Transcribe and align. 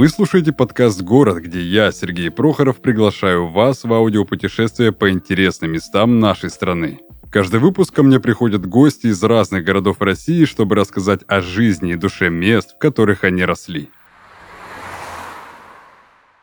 Вы 0.00 0.08
слушаете 0.08 0.52
подкаст 0.52 1.02
«Город», 1.02 1.42
где 1.42 1.60
я, 1.60 1.92
Сергей 1.92 2.30
Прохоров, 2.30 2.80
приглашаю 2.80 3.48
вас 3.48 3.84
в 3.84 3.92
аудиопутешествие 3.92 4.92
по 4.92 5.10
интересным 5.10 5.72
местам 5.72 6.20
нашей 6.20 6.48
страны. 6.48 7.00
Каждый 7.30 7.60
выпуск 7.60 7.96
ко 7.96 8.02
мне 8.02 8.18
приходят 8.18 8.64
гости 8.64 9.08
из 9.08 9.22
разных 9.22 9.62
городов 9.62 10.00
России, 10.00 10.46
чтобы 10.46 10.74
рассказать 10.74 11.20
о 11.28 11.42
жизни 11.42 11.92
и 11.92 11.96
душе 11.96 12.30
мест, 12.30 12.76
в 12.76 12.78
которых 12.78 13.24
они 13.24 13.44
росли. 13.44 13.90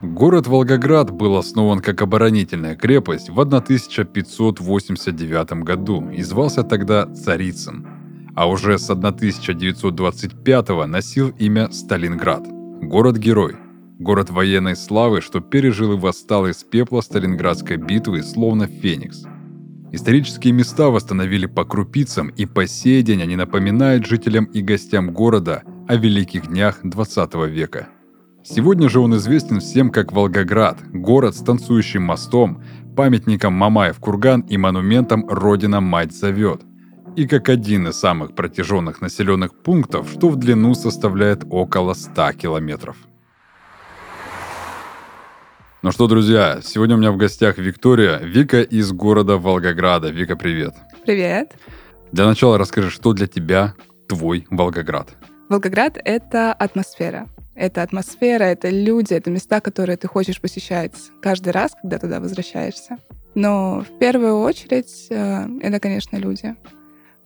Город 0.02 0.46
Волгоград 0.46 1.10
был 1.10 1.35
основан 1.35 1.80
как 1.80 1.99
оборонительная 2.04 2.76
крепость 2.76 3.32
в 3.32 3.40
1589 3.40 5.63
году 5.63 6.08
и 6.12 6.21
звался 6.21 6.62
тогда 6.62 7.08
Царицын, 7.08 7.88
а 8.35 8.48
уже 8.48 8.77
с 8.77 8.88
1925 8.88 10.70
носил 10.85 11.30
имя 11.40 11.71
Сталинград– 11.71 12.46
Город-герой. 12.81 13.55
Город 13.98 14.30
военной 14.30 14.76
славы, 14.76 15.22
что 15.22 15.40
пережил 15.40 15.94
и 15.94 15.98
восстал 15.98 16.45
из 16.45 16.63
пепла 16.63 17.02
Сталинградской 17.02 17.77
битвы, 17.77 18.22
словно 18.22 18.68
феникс. 18.68 19.26
Исторические 19.91 20.54
места 20.54 20.90
восстановили 20.90 21.48
по 21.48 21.66
крупицам, 21.66 22.27
и 22.27 22.45
по 22.45 22.68
сей 22.68 23.02
день 23.02 23.23
они 23.23 23.35
напоминают 23.35 24.05
жителям 24.05 24.45
и 24.45 24.62
гостям 24.62 25.12
города 25.12 25.63
о 25.88 25.95
великих 25.95 26.48
днях 26.48 26.80
20 26.84 27.34
века. 27.49 27.88
Сегодня 28.44 28.90
же 28.90 28.99
он 28.99 29.16
известен 29.16 29.59
всем 29.59 29.90
как 29.90 30.13
Волгоград, 30.13 30.77
город 30.94 31.35
с 31.35 31.40
танцующим 31.40 32.04
мостом, 32.04 32.63
памятником 32.96 33.54
Мамаев 33.54 33.99
курган 33.99 34.41
и 34.41 34.55
монументом 34.57 35.26
«Родина 35.27 35.82
мать 35.82 36.13
зовет», 36.13 36.62
и 37.18 37.26
как 37.26 37.49
один 37.49 37.87
из 37.87 37.99
самых 37.99 38.35
протяженных 38.35 39.01
населенных 39.01 39.55
пунктов, 39.55 40.07
что 40.12 40.29
в 40.29 40.35
длину 40.35 40.76
составляет 40.76 41.43
около 41.49 41.96
100 41.96 42.34
километров. 42.34 42.96
Ну 45.82 45.91
что, 45.91 46.07
друзья, 46.07 46.59
сегодня 46.63 46.96
у 46.96 46.99
меня 46.99 47.12
в 47.12 47.18
гостях 47.18 47.57
Виктория, 47.57 48.20
Вика 48.20 48.62
из 48.62 48.91
города 48.91 49.37
Волгограда. 49.37 50.12
Вика, 50.12 50.35
привет. 50.35 50.76
Привет. 51.07 51.55
Для 52.12 52.27
начала 52.27 52.59
расскажи, 52.59 52.91
что 52.91 53.13
для 53.13 53.26
тебя 53.26 53.74
твой 54.07 54.46
Волгоград? 54.52 55.09
Волгоград— 55.49 55.98
это 56.05 56.54
атмосфера. 56.54 57.27
Это 57.55 57.81
атмосфера, 57.81 58.43
это 58.43 58.70
люди, 58.70 59.15
это 59.15 59.31
места, 59.31 59.59
которые 59.59 59.98
ты 59.98 60.07
хочешь 60.07 60.40
посещать 60.40 60.93
каждый 61.24 61.49
раз, 61.49 61.71
когда 61.81 61.98
туда 61.98 62.20
возвращаешься. 62.20 62.98
Но 63.34 63.81
в 63.81 63.98
первую 63.98 64.40
очередь 64.41 65.07
э, 65.09 65.47
это, 65.62 65.79
конечно, 65.79 66.18
люди 66.18 66.56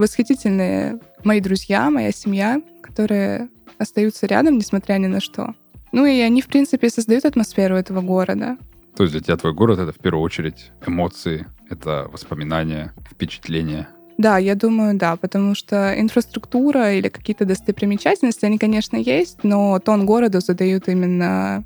восхитительные 0.01 0.99
мои 1.23 1.39
друзья, 1.39 1.89
моя 1.89 2.11
семья, 2.11 2.61
которые 2.81 3.49
остаются 3.77 4.25
рядом, 4.27 4.57
несмотря 4.57 4.95
ни 4.95 5.07
на 5.07 5.21
что. 5.21 5.55
Ну 5.91 6.05
и 6.05 6.19
они, 6.19 6.41
в 6.41 6.47
принципе, 6.47 6.89
создают 6.89 7.25
атмосферу 7.25 7.75
этого 7.75 8.01
города. 8.01 8.57
То 8.95 9.03
есть 9.03 9.13
для 9.13 9.21
тебя 9.21 9.37
твой 9.37 9.53
город— 9.53 9.79
это 9.79 9.93
в 9.93 9.97
первую 9.97 10.23
очередь 10.23 10.71
эмоции, 10.85 11.47
это 11.69 12.09
воспоминания, 12.11 12.93
впечатления? 13.09 13.87
Да, 14.17 14.37
я 14.37 14.55
думаю, 14.55 14.97
да, 14.97 15.15
потому 15.15 15.55
что 15.55 15.99
инфраструктура 15.99 16.93
или 16.93 17.09
какие-то 17.09 17.45
достопримечательности, 17.45 18.45
они, 18.45 18.57
конечно, 18.57 18.97
есть, 18.97 19.43
но 19.43 19.79
тон 19.79 20.05
города 20.05 20.41
задают 20.41 20.87
именно 20.87 21.63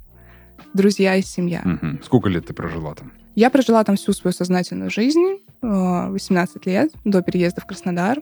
друзья 0.74 1.16
и 1.16 1.22
семья. 1.22 1.62
Угу. 1.66 2.04
Сколько 2.04 2.30
лет 2.30 2.48
ты 2.48 2.54
прожила 2.54 2.94
там? 2.96 3.12
Я 3.36 3.50
прожила 3.50 3.84
там 3.84 3.98
всю 3.98 4.14
свою 4.14 4.34
сознательную 4.34 4.90
жизнь, 4.90 5.40
18 5.66 6.56
э, 6.56 6.70
лет, 6.70 6.92
до 7.04 7.22
переезда 7.22 7.62
в 7.62 7.66
Краснодар. 7.66 8.22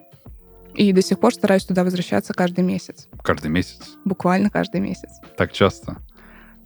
И 0.74 0.92
до 0.92 1.02
сих 1.02 1.20
пор 1.20 1.32
стараюсь 1.32 1.64
туда 1.64 1.84
возвращаться 1.84 2.34
каждый 2.34 2.64
месяц. 2.64 3.06
Каждый 3.22 3.50
месяц? 3.50 3.96
Буквально 4.04 4.50
каждый 4.50 4.80
месяц. 4.80 5.20
Так 5.36 5.52
часто? 5.52 5.98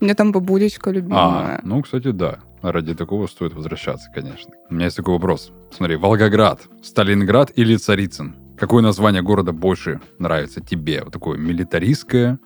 У 0.01 0.05
меня 0.05 0.15
там 0.15 0.31
бабулечка 0.31 0.89
любимая. 0.89 1.57
А, 1.57 1.59
ну, 1.63 1.81
кстати, 1.81 2.11
да. 2.11 2.39
Ради 2.61 2.95
такого 2.95 3.27
стоит 3.27 3.53
возвращаться, 3.53 4.09
конечно. 4.13 4.51
У 4.69 4.73
меня 4.73 4.85
есть 4.85 4.97
такой 4.97 5.13
вопрос. 5.13 5.51
Смотри, 5.71 5.95
Волгоград, 5.95 6.61
Сталинград 6.81 7.51
или 7.55 7.75
Царицын? 7.75 8.35
Какое 8.57 8.81
название 8.81 9.21
города 9.21 9.53
больше 9.53 10.01
нравится 10.17 10.59
тебе? 10.59 11.03
Вот 11.03 11.13
такое 11.13 11.37
милитаристское, 11.37 12.39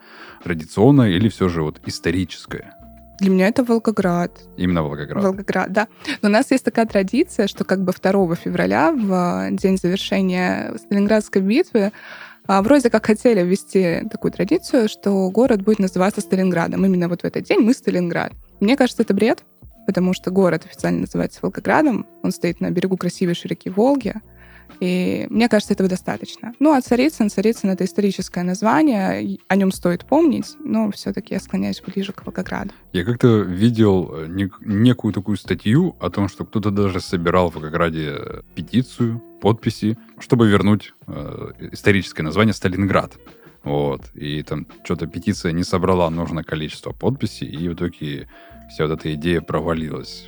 традиционное 0.43 1.09
или 1.09 1.29
все 1.29 1.49
же 1.49 1.63
вот 1.63 1.79
историческое? 1.85 2.75
Для 3.23 3.31
меня 3.31 3.47
это 3.47 3.63
Волгоград. 3.63 4.41
Именно 4.57 4.83
Волгоград. 4.83 5.23
Волгоград, 5.23 5.71
да. 5.71 5.87
Но 6.21 6.27
у 6.27 6.31
нас 6.31 6.51
есть 6.51 6.65
такая 6.65 6.85
традиция, 6.85 7.47
что 7.47 7.63
как 7.63 7.81
бы 7.81 7.93
2 7.93 8.35
февраля, 8.35 8.91
в 8.91 9.47
день 9.51 9.77
завершения 9.77 10.73
Сталинградской 10.77 11.41
битвы, 11.41 11.93
а, 12.47 12.61
вроде 12.61 12.89
как 12.89 13.05
хотели 13.05 13.41
ввести 13.41 14.01
такую 14.11 14.33
традицию, 14.33 14.89
что 14.89 15.29
город 15.29 15.61
будет 15.61 15.79
называться 15.79 16.19
Сталинградом. 16.19 16.85
Именно 16.85 17.07
вот 17.07 17.21
в 17.21 17.23
этот 17.23 17.45
день 17.45 17.61
мы 17.61 17.73
Сталинград. 17.73 18.33
Мне 18.59 18.75
кажется, 18.75 19.03
это 19.03 19.13
бред, 19.13 19.45
потому 19.87 20.13
что 20.13 20.29
город 20.29 20.65
официально 20.65 20.99
называется 20.99 21.39
Волгоградом. 21.41 22.05
Он 22.23 22.33
стоит 22.33 22.59
на 22.59 22.71
берегу 22.71 22.97
красивейшей 22.97 23.51
реки 23.51 23.69
Волги. 23.69 24.15
И 24.79 25.27
мне 25.29 25.49
кажется, 25.49 25.73
этого 25.73 25.89
достаточно. 25.89 26.53
Ну, 26.59 26.73
а 26.73 26.81
Царицын, 26.81 27.29
Царицын— 27.29 27.69
это 27.71 27.85
историческое 27.85 28.43
название, 28.43 29.37
о 29.47 29.55
нем 29.55 29.71
стоит 29.71 30.05
помнить, 30.05 30.55
но 30.63 30.91
все-таки 30.91 31.33
я 31.33 31.39
склоняюсь 31.39 31.81
ближе 31.81 32.13
к 32.13 32.25
Волгограду. 32.25 32.71
Я 32.91 33.03
как-то 33.03 33.39
видел 33.39 34.13
э, 34.13 34.27
нек- 34.27 34.59
некую 34.61 35.13
такую 35.13 35.37
статью 35.37 35.95
о 35.99 36.09
том, 36.09 36.27
что 36.27 36.45
кто-то 36.45 36.71
даже 36.71 36.99
собирал 36.99 37.49
в 37.49 37.55
Волгограде 37.55 38.43
петицию, 38.55 39.21
подписи, 39.41 39.97
чтобы 40.19 40.47
вернуть 40.47 40.93
э, 41.07 41.51
историческое 41.71 42.23
название 42.23 42.53
Сталинград. 42.53 43.13
Вот. 43.63 44.01
И 44.13 44.43
там 44.43 44.67
что-то 44.83 45.07
петиция 45.07 45.51
не 45.51 45.63
собрала 45.63 46.09
нужное 46.09 46.43
количество 46.43 46.91
подписей, 46.91 47.47
и 47.47 47.69
в 47.69 47.73
итоге 47.73 48.27
вся 48.69 48.87
вот 48.87 48.99
эта 48.99 49.13
идея 49.13 49.41
провалилась. 49.41 50.27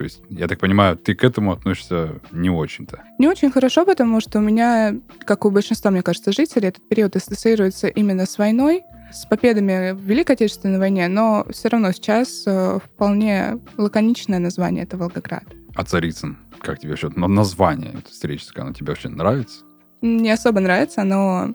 То 0.00 0.04
есть, 0.04 0.22
я 0.30 0.48
так 0.48 0.58
понимаю, 0.58 0.96
ты 0.96 1.14
к 1.14 1.22
этому 1.22 1.52
относишься 1.52 2.22
не 2.32 2.48
очень-то. 2.48 3.02
Не 3.18 3.28
очень 3.28 3.50
хорошо, 3.50 3.84
потому 3.84 4.22
что 4.22 4.38
у 4.38 4.40
меня, 4.40 4.94
как 5.26 5.44
у 5.44 5.50
большинства, 5.50 5.90
мне 5.90 6.00
кажется, 6.00 6.32
жителей, 6.32 6.68
этот 6.68 6.88
период 6.88 7.16
ассоциируется 7.16 7.86
именно 7.88 8.24
с 8.24 8.38
войной, 8.38 8.80
с 9.12 9.26
победами 9.26 9.92
в 9.92 10.00
Великой 10.00 10.36
Отечественной 10.36 10.78
войне, 10.78 11.06
но 11.08 11.44
все 11.50 11.68
равно 11.68 11.92
сейчас 11.92 12.44
э, 12.46 12.78
вполне 12.82 13.58
лаконичное 13.76 14.38
название— 14.38 14.84
это 14.84 14.96
Волгоград. 14.96 15.44
А 15.74 15.84
Царицын? 15.84 16.38
Как 16.60 16.78
тебе 16.78 16.92
вообще 16.92 17.10
название 17.10 17.98
историческое? 18.10 18.62
Оно 18.62 18.72
тебе 18.72 18.86
вообще 18.86 19.10
нравится? 19.10 19.66
Не 20.00 20.30
особо 20.30 20.60
нравится, 20.60 21.04
но 21.04 21.52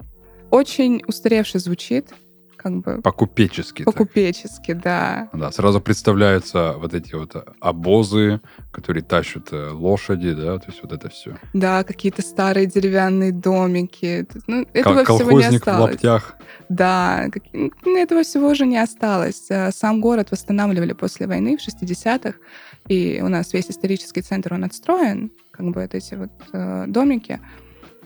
очень 0.51 1.01
устаревше 1.07 1.57
звучит 1.57 2.13
как 2.65 2.79
бы... 2.79 2.99
По-купечески. 2.99 3.83
По-купечески, 3.83 4.73
да. 4.73 5.29
Да, 5.33 5.51
сразу 5.51 5.79
представляются 5.79 6.73
вот 6.79 6.95
эти 6.95 7.13
вот 7.13 7.35
обозы, 7.59 8.41
которые 8.71 9.03
тащат 9.03 9.49
э, 9.51 9.69
лошади, 9.69 10.33
да, 10.33 10.57
то 10.57 10.71
есть 10.71 10.81
вот 10.81 10.91
это 10.91 11.09
все. 11.09 11.37
Да, 11.53 11.83
какие-то 11.83 12.23
старые 12.23 12.65
деревянные 12.65 13.31
домики. 13.31 14.25
Ну, 14.47 14.65
этого 14.73 15.03
Кол- 15.03 15.17
всего 15.17 15.39
не 15.39 15.45
осталось. 15.45 15.79
в 15.79 15.91
лаптях. 15.91 16.35
Да, 16.67 17.27
ну, 17.53 17.97
этого 17.97 18.23
всего 18.23 18.47
уже 18.47 18.65
не 18.65 18.79
осталось. 18.79 19.45
Э, 19.49 19.69
сам 19.71 20.01
город 20.01 20.31
восстанавливали 20.31 20.93
после 20.93 21.27
войны 21.27 21.57
в 21.57 21.61
60-х, 21.61 22.33
и 22.87 23.21
у 23.21 23.27
нас 23.27 23.53
весь 23.53 23.69
исторический 23.69 24.21
центр, 24.21 24.55
он 24.55 24.63
отстроен, 24.63 25.31
как 25.51 25.67
бы 25.67 25.81
вот 25.81 25.93
эти 25.93 26.15
вот 26.15 26.31
э, 26.51 26.85
домики 26.87 27.39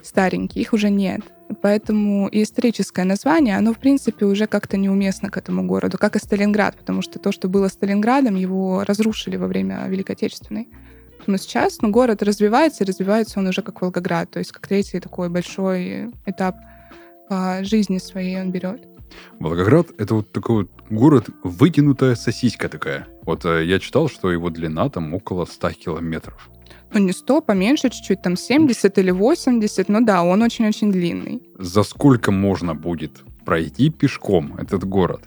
старенькие, 0.02 0.64
их 0.64 0.74
уже 0.74 0.90
нет. 0.90 1.22
Поэтому 1.62 2.28
и 2.28 2.44
историческое 2.44 3.06
название, 3.06 3.58
оно, 3.58 3.74
в 3.74 3.80
принципе, 3.80 4.26
уже 4.26 4.46
как-то 4.46 4.78
неуместно 4.78 5.30
к 5.30 5.38
этому 5.38 5.66
городу, 5.66 5.98
как 5.98 6.16
и 6.16 6.20
Сталинград, 6.20 6.78
потому 6.78 7.02
что 7.02 7.18
то, 7.18 7.32
что 7.32 7.48
было 7.48 7.68
Сталинградом, 7.68 8.36
его 8.36 8.84
разрушили 8.86 9.36
во 9.36 9.48
время 9.48 9.86
Великой 9.88 10.12
Отечественной. 10.12 10.68
Но 11.26 11.38
сейчас 11.38 11.82
ну, 11.82 11.90
город 11.90 12.24
развивается, 12.24 12.84
и 12.84 12.88
развивается 12.88 13.40
он 13.40 13.48
уже 13.48 13.62
как 13.62 13.82
Волгоград, 13.82 14.30
то 14.30 14.40
есть 14.40 14.52
как 14.52 14.68
третий 14.68 15.00
такой 15.00 15.30
большой 15.30 16.12
этап 16.26 16.56
по 17.28 17.60
жизни 17.64 17.98
своей 17.98 18.40
он 18.40 18.52
берет. 18.52 18.88
Волгоград— 19.40 19.88
это 19.98 20.16
вот 20.16 20.32
такой 20.32 20.56
вот 20.64 20.72
город, 20.90 21.30
вытянутая 21.44 22.16
сосиска 22.16 22.70
такая. 22.70 23.08
Вот 23.24 23.44
э, 23.46 23.66
я 23.66 23.80
читал, 23.80 24.08
что 24.08 24.32
его 24.32 24.50
длина 24.50 24.90
там 24.90 25.14
около 25.14 25.46
100 25.46 25.72
километров 25.72 26.50
ну 26.94 27.00
не 27.00 27.12
100, 27.12 27.42
поменьше 27.42 27.90
чуть-чуть, 27.90 28.22
там 28.22 28.36
70 28.36 28.98
или 28.98 29.12
80, 29.12 29.90
ну 29.90 30.02
да, 30.02 30.24
он 30.24 30.42
очень-очень 30.42 30.92
длинный. 30.92 31.42
За 31.58 31.84
сколько 31.84 32.32
можно 32.32 32.76
будет 32.76 33.24
пройти 33.46 33.90
пешком 33.90 34.56
этот 34.58 34.84
город? 34.84 35.22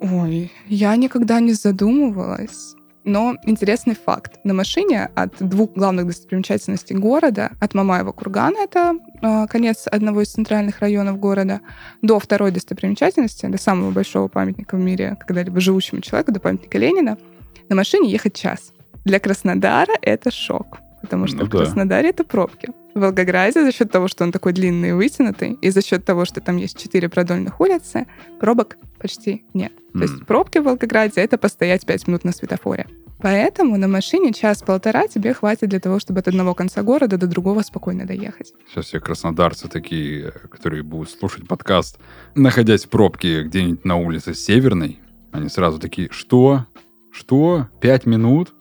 Ой, 0.00 0.50
я 0.68 0.96
никогда 0.96 1.40
не 1.40 1.52
задумывалась. 1.52 2.74
Но 3.04 3.36
интересный 3.46 3.96
факт. 3.96 4.38
На 4.44 4.54
машине 4.54 5.10
от 5.16 5.34
двух 5.40 5.72
главных 5.72 6.06
достопримечательностей 6.06 6.96
города, 6.96 7.50
от 7.60 7.74
Мамаева 7.74 8.12
кургана, 8.12 8.58
это 8.58 8.94
э, 9.20 9.46
конец 9.48 9.88
одного 9.90 10.22
из 10.22 10.32
центральных 10.32 10.80
районов 10.80 11.18
города, 11.18 11.60
до 12.00 12.20
второй 12.20 12.52
достопримечательности, 12.52 13.46
до 13.46 13.58
самого 13.58 13.90
большого 13.90 14.28
памятника 14.28 14.76
в 14.76 14.80
мире, 14.80 15.16
когда-либо 15.18 15.60
живущему 15.60 16.00
человеку, 16.00 16.30
до 16.30 16.38
памятника 16.38 16.78
Ленина, 16.78 17.18
на 17.68 17.74
машине 17.76 18.10
ехать 18.10 18.34
час. 18.34 18.72
Для 19.04 19.18
Краснодара 19.18 19.94
это 20.00 20.30
шок 20.30 20.78
потому 21.02 21.26
что 21.26 21.38
ну, 21.38 21.44
в 21.44 21.50
Краснодаре 21.50 22.08
это 22.08 22.24
пробки. 22.24 22.70
В 22.94 23.00
Волгограде 23.00 23.64
за 23.64 23.72
счет 23.72 23.90
того, 23.90 24.08
что 24.08 24.24
он 24.24 24.32
такой 24.32 24.52
длинный 24.52 24.90
и 24.90 24.92
вытянутый, 24.92 25.58
и 25.60 25.70
за 25.70 25.82
счет 25.82 26.04
того, 26.04 26.24
что 26.24 26.40
там 26.40 26.56
есть 26.56 26.78
четыре 26.78 27.08
продольных 27.08 27.60
улицы, 27.60 28.06
пробок 28.40 28.78
почти 28.98 29.44
нет. 29.52 29.72
Mm. 29.72 29.98
То 29.98 30.02
есть 30.04 30.26
пробки 30.26 30.58
в 30.58 30.64
Волгограде— 30.64 31.20
это 31.22 31.36
постоять 31.36 31.84
пять 31.84 32.06
минут 32.06 32.24
на 32.24 32.32
светофоре. 32.32 32.86
Поэтому 33.22 33.76
на 33.78 33.86
машине 33.86 34.32
час-полтора 34.32 35.06
тебе 35.06 35.32
хватит 35.32 35.68
для 35.68 35.78
того, 35.78 36.00
чтобы 36.00 36.20
от 36.20 36.28
одного 36.28 36.54
конца 36.54 36.82
города 36.82 37.16
до 37.16 37.28
другого 37.28 37.62
спокойно 37.62 38.04
доехать. 38.04 38.52
Сейчас 38.68 38.86
все 38.86 39.00
краснодарцы 39.00 39.68
такие, 39.68 40.32
которые 40.50 40.82
будут 40.82 41.10
слушать 41.10 41.46
подкаст, 41.46 41.98
находясь 42.34 42.84
в 42.84 42.88
пробке 42.88 43.44
где-нибудь 43.44 43.84
на 43.84 43.96
улице 43.96 44.34
Северной, 44.34 44.98
они 45.30 45.48
сразу 45.48 45.78
такие, 45.78 46.08
что? 46.10 46.66
Что? 47.12 47.68
Пять 47.80 48.06
минут? 48.06 48.52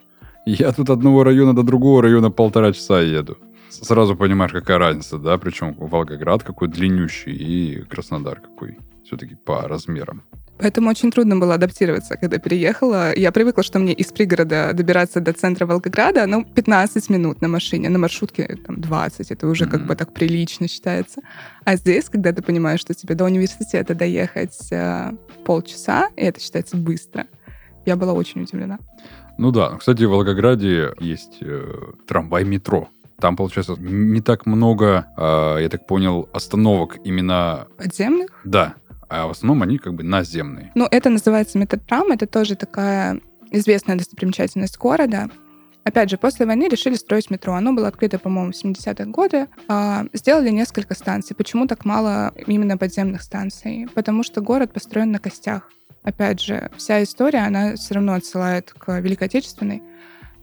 Я 0.45 0.71
тут 0.71 0.89
одного 0.89 1.23
района 1.23 1.53
до 1.53 1.63
другого 1.63 2.01
района 2.01 2.31
полтора 2.31 2.73
часа 2.73 3.01
еду. 3.01 3.38
Сразу 3.69 4.15
понимаешь, 4.15 4.51
какая 4.51 4.77
разница, 4.77 5.17
да? 5.17 5.38
Причем 5.38 5.73
Волгоград 5.73 6.43
какой 6.43 6.67
длиннющий 6.67 7.33
и 7.33 7.81
Краснодар 7.83 8.39
какой 8.39 8.77
все-таки 9.03 9.35
по 9.35 9.67
размерам. 9.67 10.23
Поэтому 10.61 10.89
очень 10.89 11.11
трудно 11.11 11.38
было 11.38 11.55
адаптироваться, 11.55 12.17
когда 12.17 12.38
переехала. 12.38 13.15
Я 13.15 13.31
привыкла, 13.31 13.63
что 13.63 13.79
мне 13.79 13.93
из 13.93 14.11
пригорода 14.11 14.71
добираться 14.73 15.19
до 15.19 15.33
центра 15.33 15.65
Волгограда, 15.65 16.27
ну, 16.27 16.45
15 16.45 17.09
минут 17.09 17.41
на 17.41 17.47
машине, 17.47 17.89
на 17.89 17.97
маршрутке 17.97 18.59
там 18.67 18.79
20, 18.79 19.31
это 19.31 19.47
уже 19.47 19.65
mm-hmm. 19.65 19.69
как 19.69 19.85
бы 19.88 19.95
так 19.95 20.13
прилично 20.13 20.67
считается. 20.67 21.21
А 21.65 21.75
здесь, 21.77 22.09
когда 22.09 22.31
ты 22.31 22.43
понимаешь, 22.43 22.79
что 22.79 22.93
тебе 22.93 23.15
до 23.15 23.25
университета 23.25 23.95
доехать 23.95 24.71
э, 24.71 25.11
полчаса, 25.45 26.09
и 26.15 26.21
это 26.21 26.39
считается 26.39 26.77
быстро, 26.77 27.25
я 27.85 27.95
была 27.95 28.13
очень 28.13 28.43
удивлена. 28.43 28.77
Ну 29.41 29.49
да, 29.49 29.75
кстати, 29.75 30.03
в 30.03 30.11
Волгограде 30.11 30.93
есть 30.99 31.38
э, 31.41 31.73
трамвай-метро. 32.07 32.89
Там, 33.19 33.35
получается, 33.35 33.75
не 33.79 34.21
так 34.21 34.45
много, 34.45 35.07
э, 35.17 35.63
я 35.63 35.67
так 35.67 35.88
понял, 35.88 36.29
остановок 36.31 36.99
именно... 37.03 37.67
Подземных? 37.75 38.39
Да, 38.43 38.75
а 39.09 39.25
в 39.25 39.31
основном 39.31 39.63
они 39.63 39.79
как 39.79 39.95
бы 39.95 40.03
наземные. 40.03 40.71
Ну, 40.75 40.88
это 40.91 41.09
называется 41.09 41.57
метротрам, 41.57 42.11
это 42.11 42.27
тоже 42.27 42.55
такая 42.55 43.19
известная 43.49 43.95
достопримечательность 43.95 44.77
города. 44.77 45.27
Опять 45.83 46.11
же, 46.11 46.19
после 46.19 46.45
войны 46.45 46.67
решили 46.69 46.93
строить 46.93 47.31
метро. 47.31 47.55
Оно 47.55 47.73
было 47.73 47.88
открыто, 47.88 48.19
по-моему, 48.19 48.51
в 48.51 48.63
70-е 48.63 49.07
годы. 49.07 49.47
А, 49.67 50.05
сделали 50.13 50.51
несколько 50.51 50.93
станций. 50.93 51.35
Почему 51.35 51.65
так 51.65 51.83
мало 51.83 52.31
именно 52.45 52.77
подземных 52.77 53.23
станций? 53.23 53.88
Потому 53.95 54.21
что 54.21 54.41
город 54.41 54.71
построен 54.71 55.11
на 55.11 55.17
костях. 55.17 55.67
Опять 56.03 56.42
же, 56.42 56.69
вся 56.77 57.03
история, 57.03 57.39
она 57.39 57.75
все 57.75 57.95
равно 57.95 58.13
отсылает 58.13 58.74
к 58.74 59.00
Великой 59.00 59.25
Отечественной. 59.25 59.83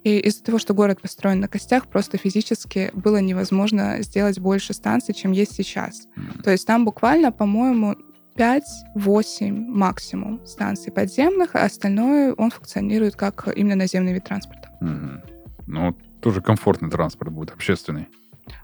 И 0.04 0.18
из-за 0.20 0.44
того, 0.44 0.58
что 0.58 0.74
город 0.74 1.00
построен 1.00 1.40
на 1.40 1.48
костях, 1.48 1.88
просто 1.88 2.16
физически 2.18 2.90
было 2.94 3.16
невозможно 3.18 4.00
сделать 4.00 4.38
больше 4.38 4.72
станций, 4.72 5.12
чем 5.12 5.32
есть 5.32 5.54
сейчас. 5.54 6.06
Mm. 6.16 6.42
То 6.42 6.50
есть 6.52 6.66
там 6.66 6.84
буквально, 6.84 7.32
по-моему, 7.32 7.96
5-8 8.36 9.50
максимум 9.50 10.46
станций 10.46 10.92
подземных, 10.92 11.56
а 11.56 11.64
остальное 11.64 12.32
он 12.34 12.50
функционирует 12.50 13.16
как 13.16 13.48
именно 13.54 13.74
наземный 13.74 14.12
вид 14.12 14.24
транспорта. 14.24 14.70
Mm. 14.80 15.20
Ну, 15.66 15.96
тоже 16.20 16.40
комфортный 16.40 16.90
транспорт 16.90 17.32
будет, 17.32 17.50
общественный. 17.50 18.06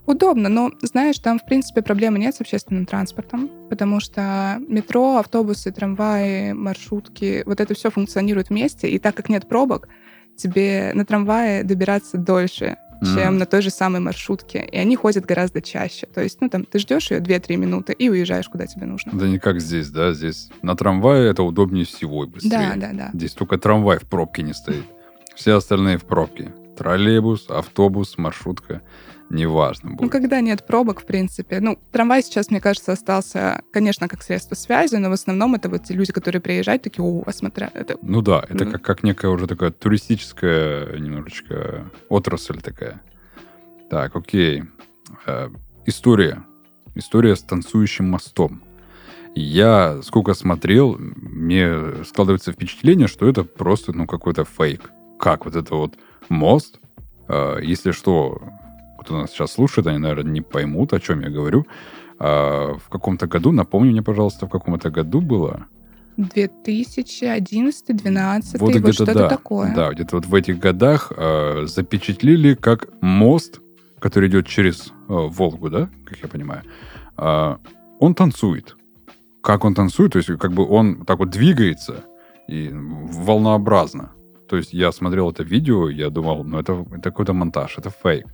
Удобно, 0.06 0.48
но, 0.48 0.70
знаешь, 0.82 1.18
там, 1.18 1.38
в 1.38 1.44
принципе, 1.44 1.82
проблемы 1.82 2.18
нет 2.18 2.34
с 2.34 2.40
общественным 2.40 2.86
транспортом, 2.86 3.50
потому 3.70 4.00
что 4.00 4.58
метро, 4.68 5.18
автобусы, 5.18 5.72
трамваи, 5.72 6.52
маршрутки, 6.52 7.42
вот 7.46 7.60
это 7.60 7.74
все 7.74 7.90
функционирует 7.90 8.50
вместе, 8.50 8.88
и 8.88 8.98
так 8.98 9.14
как 9.14 9.28
нет 9.28 9.48
пробок, 9.48 9.88
тебе 10.36 10.92
на 10.94 11.04
трамвае 11.04 11.62
добираться 11.64 12.18
дольше, 12.18 12.76
чем 13.04 13.34
mm. 13.34 13.38
на 13.38 13.46
той 13.46 13.62
же 13.62 13.70
самой 13.70 14.00
маршрутке. 14.00 14.66
И 14.70 14.76
они 14.76 14.96
ходят 14.96 15.26
гораздо 15.26 15.60
чаще. 15.60 16.06
То 16.06 16.22
есть, 16.22 16.40
ну, 16.40 16.48
там, 16.48 16.64
ты 16.64 16.78
ждешь 16.78 17.10
ее 17.10 17.20
2-3 17.20 17.56
минуты 17.56 17.92
и 17.92 18.08
уезжаешь, 18.08 18.48
куда 18.48 18.66
тебе 18.66 18.86
нужно. 18.86 19.12
Да 19.12 19.26
не 19.26 19.38
как 19.38 19.60
здесь, 19.60 19.90
да? 19.90 20.12
Здесь 20.12 20.48
на 20.62 20.76
трамвае 20.76 21.30
это 21.30 21.42
удобнее 21.42 21.84
всего 21.84 22.24
и 22.24 22.28
быстрее. 22.28 22.72
Да, 22.74 22.74
да, 22.76 22.92
да. 22.92 23.10
Здесь 23.12 23.32
только 23.32 23.58
трамвай 23.58 23.98
в 23.98 24.04
пробке 24.04 24.42
не 24.42 24.54
стоит. 24.54 24.84
Все 25.34 25.56
остальные 25.56 25.98
в 25.98 26.04
пробке. 26.04 26.52
Троллейбус, 26.76 27.50
автобус, 27.50 28.18
маршрутка 28.18 28.82
неважно 29.34 29.90
будет. 29.90 30.02
Ну, 30.02 30.08
когда 30.10 30.40
нет 30.40 30.66
пробок, 30.66 31.00
в 31.00 31.04
принципе. 31.04 31.60
Ну, 31.60 31.78
трамвай 31.92 32.22
сейчас, 32.22 32.50
мне 32.50 32.60
кажется, 32.60 32.92
остался, 32.92 33.62
конечно, 33.72 34.08
как 34.08 34.22
средство 34.22 34.54
связи, 34.54 34.96
но 34.96 35.10
в 35.10 35.12
основном 35.12 35.54
это 35.54 35.68
вот 35.68 35.84
те 35.84 35.94
люди, 35.94 36.12
которые 36.12 36.40
приезжают, 36.40 36.82
такие, 36.82 37.04
о, 37.04 37.24
смотря, 37.32 37.70
это... 37.74 37.96
Ну 38.02 38.22
да, 38.22 38.44
это 38.48 38.64
как, 38.66 38.82
как 38.82 39.02
некая 39.02 39.28
уже 39.30 39.46
такая 39.46 39.70
туристическая 39.70 40.96
немножечко 40.98 41.90
отрасль 42.08 42.60
такая. 42.60 43.02
Так, 43.90 44.16
окей. 44.16 44.64
Э, 45.26 45.50
история. 45.86 46.44
История 46.94 47.36
с 47.36 47.42
танцующим 47.42 48.08
мостом. 48.08 48.62
Я 49.34 50.00
сколько 50.02 50.34
смотрел, 50.34 50.96
мне 50.98 52.04
складывается 52.04 52.52
впечатление, 52.52 53.08
что 53.08 53.28
это 53.28 53.42
просто, 53.42 53.92
ну, 53.92 54.06
какой-то 54.06 54.44
фейк. 54.44 54.92
Как 55.18 55.44
вот 55.44 55.56
это 55.56 55.74
вот 55.74 55.94
мост, 56.28 56.78
э, 57.28 57.58
если 57.62 57.90
что, 57.90 58.40
кто 59.04 59.18
нас 59.18 59.30
сейчас 59.30 59.52
слушает, 59.52 59.86
они, 59.86 59.98
наверное, 59.98 60.32
не 60.32 60.40
поймут, 60.40 60.92
о 60.92 61.00
чем 61.00 61.20
я 61.20 61.30
говорю. 61.30 61.66
А, 62.18 62.74
в 62.74 62.88
каком-то 62.88 63.26
году, 63.26 63.52
напомни 63.52 63.90
мне, 63.90 64.02
пожалуйста, 64.02 64.46
в 64.46 64.50
каком 64.50 64.78
то 64.78 64.90
году 64.90 65.20
было? 65.20 65.66
2011-2012, 66.16 68.58
вот, 68.58 68.74
вот 68.74 68.94
что-то 68.94 69.14
да, 69.14 69.28
такое. 69.28 69.74
Да, 69.74 69.92
где-то 69.92 70.16
вот 70.16 70.26
в 70.26 70.34
этих 70.34 70.60
годах 70.60 71.12
э, 71.16 71.66
запечатлели, 71.66 72.54
как 72.54 72.88
мост, 73.00 73.60
который 73.98 74.28
идет 74.28 74.46
через 74.46 74.88
э, 74.88 74.92
Волгу, 75.08 75.70
да, 75.70 75.88
как 76.04 76.18
я 76.22 76.28
понимаю, 76.28 76.62
э, 77.18 77.56
он 77.98 78.14
танцует. 78.14 78.76
Как 79.42 79.64
он 79.64 79.74
танцует, 79.74 80.12
то 80.12 80.18
есть 80.18 80.28
как 80.38 80.52
бы 80.52 80.64
он 80.66 81.04
так 81.04 81.18
вот 81.18 81.30
двигается 81.30 82.04
и 82.48 82.70
волнообразно. 82.72 84.12
То 84.54 84.58
есть 84.58 84.72
я 84.72 84.92
смотрел 84.92 85.30
это 85.30 85.42
видео, 85.42 85.90
я 85.90 86.10
думал, 86.10 86.44
ну 86.44 86.60
это, 86.60 86.86
это 86.92 87.10
какой-то 87.10 87.32
монтаж, 87.32 87.76
это 87.76 87.90
фейк. 87.90 88.24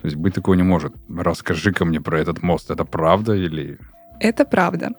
То 0.00 0.06
есть 0.06 0.16
быть 0.16 0.34
такого 0.34 0.54
не 0.54 0.62
может. 0.62 0.94
Расскажи-ка 1.06 1.84
мне 1.84 2.00
про 2.00 2.18
этот 2.18 2.42
мост. 2.42 2.70
Это 2.70 2.86
правда 2.86 3.34
или... 3.34 3.78
Это 4.18 4.46
правда. 4.46 4.92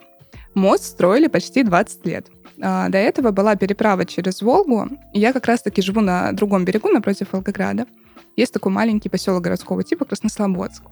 Мост 0.53 0.83
строили 0.83 1.29
почти 1.29 1.63
20 1.63 2.05
лет. 2.05 2.27
А, 2.61 2.89
до 2.89 2.99
этого 2.99 3.31
была 3.31 3.55
переправа 3.55 4.05
через 4.05 4.43
Волгу. 4.43 4.87
Я 5.13 5.33
как 5.33 5.47
раз-таки 5.47 5.81
живу 5.81 6.01
на 6.01 6.31
другом 6.33 6.63
берегу, 6.63 6.89
напротив 6.89 7.29
Волгограда. 7.31 7.87
Есть 8.35 8.53
такой 8.53 8.71
маленький 8.71 9.09
поселок 9.09 9.41
городского 9.41 9.81
типа 9.83 10.05
Краснослободск. 10.05 10.83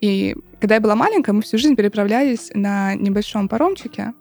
И 0.00 0.36
когда 0.60 0.76
я 0.76 0.80
была 0.80 0.94
маленькая, 0.94 1.32
мы 1.32 1.42
всю 1.42 1.58
жизнь 1.58 1.74
переправлялись 1.74 2.52
на 2.54 2.94
небольшом 2.94 3.48
паромчике 3.48 4.12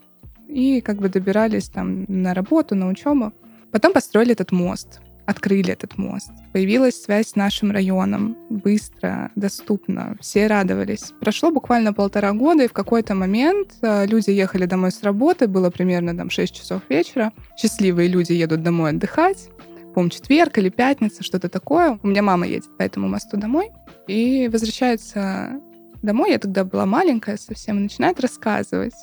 и 0.47 0.81
как 0.81 0.97
бы 0.97 1.09
добирались 1.09 1.69
там 1.69 2.05
на 2.07 2.33
работу, 2.33 2.73
на 2.73 2.87
учебу. 2.87 3.33
Потом 3.75 3.91
построили 3.91 4.31
этот 4.31 4.53
мост 4.53 5.01
открыли 5.25 5.73
этот 5.73 5.97
мост. 5.97 6.29
Появилась 6.53 7.01
связь 7.01 7.29
с 7.29 7.35
нашим 7.35 7.71
районом. 7.71 8.37
Быстро, 8.49 9.31
доступно. 9.35 10.15
Все 10.21 10.45
радовались. 10.47 11.13
Прошло 11.19 11.49
буквально 11.51 11.93
полтора 11.93 12.31
года, 12.33 12.63
и 12.63 12.67
в 12.67 12.73
какой-то 12.73 13.15
момент 13.15 13.73
э, 13.81 14.05
люди 14.05 14.29
ехали 14.29 14.67
домой 14.67 14.91
с 14.91 15.01
работы, 15.01 15.47
было 15.47 15.71
примерно 15.71 16.15
там 16.15 16.29
6 16.29 16.55
часов 16.55 16.83
вечера. 16.89 17.33
Счастливые 17.57 18.07
люди 18.07 18.33
едут 18.33 18.61
домой 18.61 18.91
отдыхать. 18.91 19.49
по 19.95 20.07
четверг 20.09 20.59
или 20.59 20.69
пятница, 20.69 21.23
что-то 21.23 21.49
такое. 21.49 21.99
У 22.03 22.07
меня 22.07 22.21
мама 22.21 22.45
едет 22.45 22.77
по 22.77 22.83
этому 22.83 23.07
мосту 23.07 23.35
домой 23.35 23.71
и 24.07 24.47
возвращается 24.47 25.59
домой. 26.03 26.29
Я 26.31 26.37
тогда 26.37 26.65
была 26.65 26.85
маленькая 26.85 27.37
совсем, 27.37 27.81
начинает 27.81 28.19
рассказывать, 28.19 28.95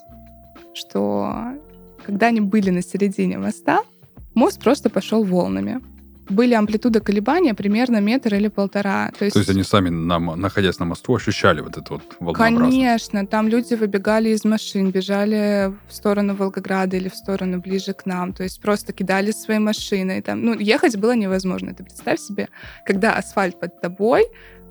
что 0.73 1.35
когда 2.07 2.29
они 2.29 2.41
были 2.41 2.71
на 2.71 2.81
середине 2.83 3.39
моста, 3.39 3.83
мост 4.35 4.61
просто 4.61 4.91
пошел 4.91 5.25
волнами 5.25 5.81
были 6.29 6.55
амплитуды 6.55 7.01
колебания 7.01 7.55
примерно 7.55 8.01
метр 8.01 8.35
или 8.35 8.49
полтора. 8.49 9.11
То 9.19 9.25
есть, 9.25 9.35
То 9.35 9.41
есть 9.41 9.51
они 9.51 9.63
сами, 9.63 9.91
нам, 9.91 10.41
находясь 10.41 10.79
на 10.79 10.87
мосту, 10.87 11.15
ощущали 11.15 11.61
вот 11.61 11.77
это 11.77 11.95
вот 11.95 12.03
волнообразность? 12.21 12.73
Конечно. 12.73 13.27
Там 13.27 13.49
люди 13.49 13.75
выбегали 13.75 14.31
из 14.31 14.45
машин, 14.45 14.91
бежали 14.91 15.73
в 15.89 15.95
сторону 15.95 16.35
Волгограда 16.35 16.97
или 16.97 17.09
в 17.09 17.15
сторону 17.15 17.61
ближе 17.61 17.93
к 17.93 18.07
нам. 18.07 18.33
То 18.33 18.43
есть 18.43 18.61
просто 18.61 18.93
кидали 18.93 19.31
свои 19.33 19.59
машины. 19.59 20.19
И 20.19 20.23
там, 20.23 20.45
ну, 20.45 20.59
ехать 20.59 20.97
было 20.97 21.15
невозможно. 21.15 21.75
Ты 21.75 21.85
представь 21.85 22.21
себе, 22.21 22.49
когда 22.87 23.13
асфальт 23.13 23.59
под 23.61 23.81
тобой, 23.81 24.25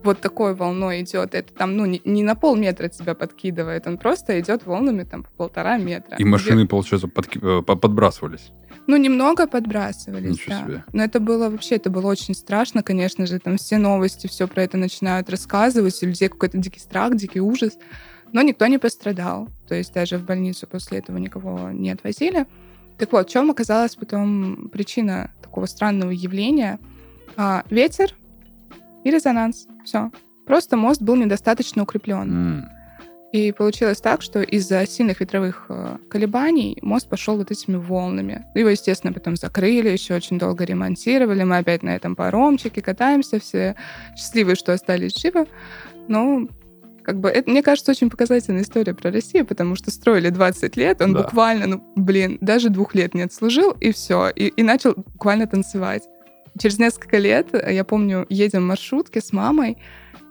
вот 0.03 0.19
такой 0.19 0.55
волной 0.55 1.01
идет, 1.01 1.35
это 1.35 1.53
там, 1.53 1.75
ну, 1.75 1.85
не, 1.85 2.01
не 2.05 2.23
на 2.23 2.35
полметра 2.35 2.87
тебя 2.87 3.13
подкидывает, 3.13 3.87
он 3.87 3.97
просто 3.97 4.39
идет 4.39 4.65
волнами 4.65 5.03
там 5.03 5.23
по 5.23 5.29
полтора 5.31 5.77
метра. 5.77 6.17
И 6.17 6.23
машины, 6.23 6.61
Где... 6.61 6.67
получается, 6.67 7.07
подки... 7.07 7.39
Э, 7.41 7.61
подбрасывались? 7.61 8.51
Ну, 8.87 8.97
немного 8.97 9.47
подбрасывались, 9.47 10.31
Ничего 10.31 10.55
да. 10.55 10.63
Себе. 10.63 10.83
Но 10.91 11.03
это 11.03 11.19
было 11.19 11.49
вообще, 11.49 11.75
это 11.75 11.89
было 11.89 12.07
очень 12.07 12.33
страшно, 12.33 12.83
конечно 12.83 13.25
же, 13.25 13.39
там 13.39 13.57
все 13.57 13.77
новости, 13.77 14.27
все 14.27 14.47
про 14.47 14.63
это 14.63 14.77
начинают 14.77 15.29
рассказывать, 15.29 16.01
у 16.01 16.07
людей 16.07 16.29
какой-то 16.29 16.57
дикий 16.57 16.79
страх, 16.79 17.15
дикий 17.15 17.41
ужас. 17.41 17.77
Но 18.33 18.41
никто 18.41 18.65
не 18.67 18.77
пострадал. 18.77 19.49
То 19.67 19.75
есть 19.75 19.93
даже 19.93 20.17
в 20.17 20.25
больницу 20.25 20.65
после 20.65 20.99
этого 20.99 21.17
никого 21.17 21.69
не 21.71 21.91
отвозили. 21.91 22.45
Так 22.97 23.11
вот, 23.11 23.29
в 23.29 23.31
чем 23.31 23.51
оказалась 23.51 23.95
потом 23.95 24.69
причина 24.69 25.31
такого 25.41 25.65
странного 25.65 26.11
явления? 26.11 26.79
А, 27.35 27.63
ветер 27.69 28.15
и 29.03 29.11
резонанс. 29.11 29.67
Все. 29.85 30.11
Просто 30.45 30.77
мост 30.77 31.01
был 31.01 31.15
недостаточно 31.15 31.83
укреплен. 31.83 32.21
М. 32.31 32.69
И 33.31 33.53
получилось 33.53 34.01
так, 34.01 34.21
что 34.21 34.41
из-за 34.41 34.85
сильных 34.85 35.21
ветровых 35.21 35.67
э, 35.69 35.97
колебаний 36.09 36.77
мост 36.81 37.07
пошел 37.07 37.37
вот 37.37 37.49
этими 37.49 37.77
волнами. 37.77 38.45
Его, 38.55 38.67
естественно, 38.69 39.13
потом 39.13 39.37
закрыли, 39.37 39.87
еще 39.87 40.15
очень 40.15 40.37
долго 40.37 40.65
ремонтировали. 40.65 41.43
Мы 41.43 41.57
опять 41.57 41.81
на 41.81 41.95
этом 41.95 42.17
паромчике 42.17 42.81
катаемся, 42.81 43.39
все 43.39 43.75
счастливые, 44.17 44.57
что 44.57 44.73
остались 44.73 45.15
живы. 45.17 45.47
Но 46.09 46.49
как 47.03 47.21
бы 47.21 47.29
это, 47.29 47.49
мне 47.49 47.63
кажется, 47.63 47.91
очень 47.91 48.09
показательная 48.09 48.63
история 48.63 48.93
про 48.93 49.11
Россию, 49.11 49.45
потому 49.45 49.75
что 49.75 49.91
строили 49.91 50.29
20 50.29 50.75
лет, 50.75 51.01
он 51.01 51.13
Да. 51.13 51.23
буквально, 51.23 51.67
ну, 51.67 51.83
блин, 51.95 52.37
даже 52.41 52.69
двух 52.69 52.93
лет 52.95 53.13
не 53.13 53.21
отслужил, 53.21 53.71
и 53.79 53.93
все, 53.93 54.29
и, 54.29 54.47
и 54.47 54.61
начал 54.61 54.93
буквально 54.95 55.47
танцевать. 55.47 56.03
Через 56.59 56.79
несколько 56.79 57.17
лет, 57.17 57.53
э, 57.53 57.73
я 57.73 57.83
помню, 57.83 58.25
едем 58.29 58.61
в 58.63 58.67
маршрутке 58.67 59.21
с 59.21 59.31
мамой, 59.33 59.77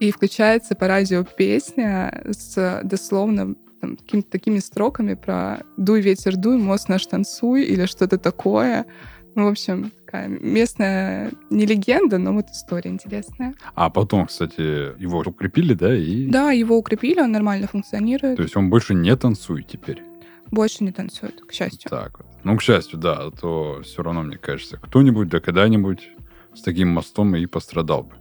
и 0.01 0.11
включается 0.11 0.75
по 0.75 0.89
радио 0.89 1.25
песня 1.25 2.23
с 2.25 2.81
дословно 2.85 3.55
там, 3.81 3.97
какими-то 3.97 4.31
такими 4.31 4.59
строками 4.59 5.15
про 5.15 5.63
«Дуй, 5.77 6.01
ветер, 6.01 6.37
дуй, 6.37 6.59
мост 6.59 6.89
наш 6.89 7.07
танцуй» 7.07 7.65
или 7.65 7.87
что-то 7.87 8.19
такое. 8.19 8.87
Ну, 9.35 9.45
в 9.45 9.49
общем, 9.49 9.93
такая 10.05 10.29
местная 10.29 11.31
не 11.51 11.65
легенда, 11.65 12.19
но 12.19 12.33
вот 12.33 12.47
история 12.51 12.91
интересная. 12.91 13.55
А 13.75 13.89
потом, 13.89 14.27
кстати, 14.27 15.01
его 15.01 15.21
укрепили, 15.21 15.75
да, 15.75 15.95
и... 15.95 16.27
Да, 16.27 16.51
его 16.51 16.77
укрепили, 16.77 17.21
он 17.21 17.33
нормально 17.33 17.69
функционирует, 17.69 18.37
То 18.37 18.43
есть 18.43 18.57
он 18.57 18.71
больше 18.71 18.95
не 18.95 19.15
танцует 19.17 19.69
теперь. 19.69 20.03
Больше 20.51 20.85
не 20.85 20.93
танцует, 20.93 21.41
к 21.47 21.53
счастью. 21.53 21.91
Так 21.91 22.19
вот. 22.19 22.27
Ну, 22.45 22.57
к 22.57 22.63
счастью, 22.63 22.99
да, 22.99 23.15
а 23.27 23.31
то 23.31 23.81
все 23.83 24.03
равно, 24.03 24.23
мне 24.23 24.39
кажется, 24.39 24.77
кто-нибудь 24.79 25.29
да 25.29 25.41
когда-нибудь 25.41 26.09
с 26.55 26.63
таким 26.63 26.89
мостом 26.89 27.35
и 27.37 27.47
пострадал 27.47 28.05
бы. 28.05 28.15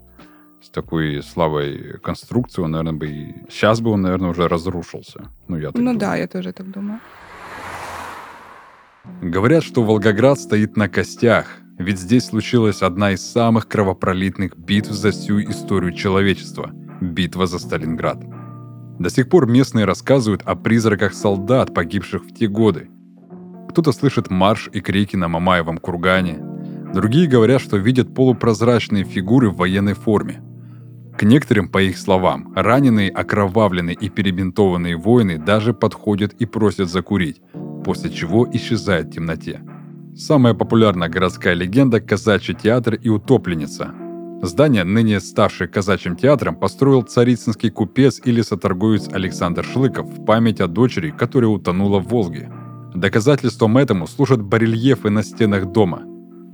С 0.61 0.69
такой 0.69 1.23
слабой 1.23 1.99
конструкцией 1.99 2.65
он, 2.65 2.71
наверное, 2.71 2.99
бы 2.99 3.07
и... 3.07 3.35
Сейчас 3.49 3.79
бы 3.79 3.91
он, 3.91 4.01
наверное, 4.01 4.29
уже 4.31 4.47
разрушился. 4.47 5.31
Ну, 5.47 5.57
я 5.57 5.67
так 5.67 5.75
Ну 5.75 5.81
думаю. 5.81 5.97
да, 5.99 6.15
я 6.17 6.27
тоже 6.27 6.51
так 6.51 6.69
думаю. 6.69 6.99
Говорят, 9.21 9.63
что 9.63 9.83
Волгоград 9.83 10.39
стоит 10.39 10.75
на 10.77 10.89
костях, 10.89 11.47
ведь 11.77 11.97
здесь 11.97 12.25
случилась 12.25 12.81
одна 12.81 13.11
из 13.13 13.21
самых 13.25 13.67
кровопролитных 13.67 14.57
битв 14.57 14.91
за 14.91 15.11
всю 15.11 15.39
историю 15.41 15.93
человечества– 15.93 16.71
битва 17.01 17.47
за 17.47 17.57
Сталинград. 17.59 18.19
До 18.99 19.09
сих 19.09 19.29
пор 19.29 19.47
местные 19.47 19.85
рассказывают 19.85 20.41
о 20.43 20.55
призраках 20.55 21.13
солдат, 21.13 21.73
погибших 21.73 22.25
в 22.25 22.33
те 22.33 22.47
годы. 22.47 22.89
Кто-то 23.69 23.93
слышит 23.93 24.29
марш 24.29 24.69
и 24.73 24.81
крики 24.81 25.15
на 25.15 25.29
Мамаевом 25.29 25.77
кургане, 25.77 26.39
другие 26.93 27.27
говорят, 27.27 27.61
что 27.61 27.77
видят 27.77 28.13
полупрозрачные 28.13 29.05
фигуры 29.05 29.51
в 29.51 29.55
военной 29.55 29.93
форме. 29.93 30.41
К 31.17 31.23
некоторым, 31.23 31.69
по 31.69 31.81
их 31.81 31.97
словам, 31.97 32.51
раненые, 32.55 33.09
окровавленные 33.09 33.95
и 33.95 34.09
перебинтованные 34.09 34.97
воины 34.97 35.37
даже 35.37 35.73
подходят 35.73 36.33
и 36.33 36.45
просят 36.45 36.89
закурить, 36.89 37.41
после 37.85 38.09
чего 38.09 38.47
исчезает 38.51 39.07
в 39.07 39.11
темноте. 39.11 39.61
Самая 40.15 40.53
популярная 40.53 41.07
городская 41.07 41.53
легенда– 41.53 42.01
казачий 42.01 42.53
театр 42.53 42.95
и 42.95 43.07
утопленница. 43.07 43.93
Здание, 44.41 44.85
ныне 44.85 45.19
ставшее 45.19 45.67
казачьим 45.67 46.15
театром, 46.15 46.55
построил 46.55 47.01
царицынский 47.01 47.69
купец 47.69 48.21
и 48.23 48.31
лесоторговец 48.31 49.09
Александр 49.11 49.65
Шлыков 49.65 50.07
в 50.07 50.23
память 50.23 50.61
о 50.61 50.67
дочери, 50.67 51.11
которая 51.11 51.49
утонула 51.49 51.99
в 51.99 52.07
Волге. 52.07 52.49
Доказательством 52.95 53.77
этому 53.77 54.07
служат 54.07 54.41
барельефы 54.41 55.09
на 55.09 55.23
стенах 55.23 55.65
дома. 55.73 56.03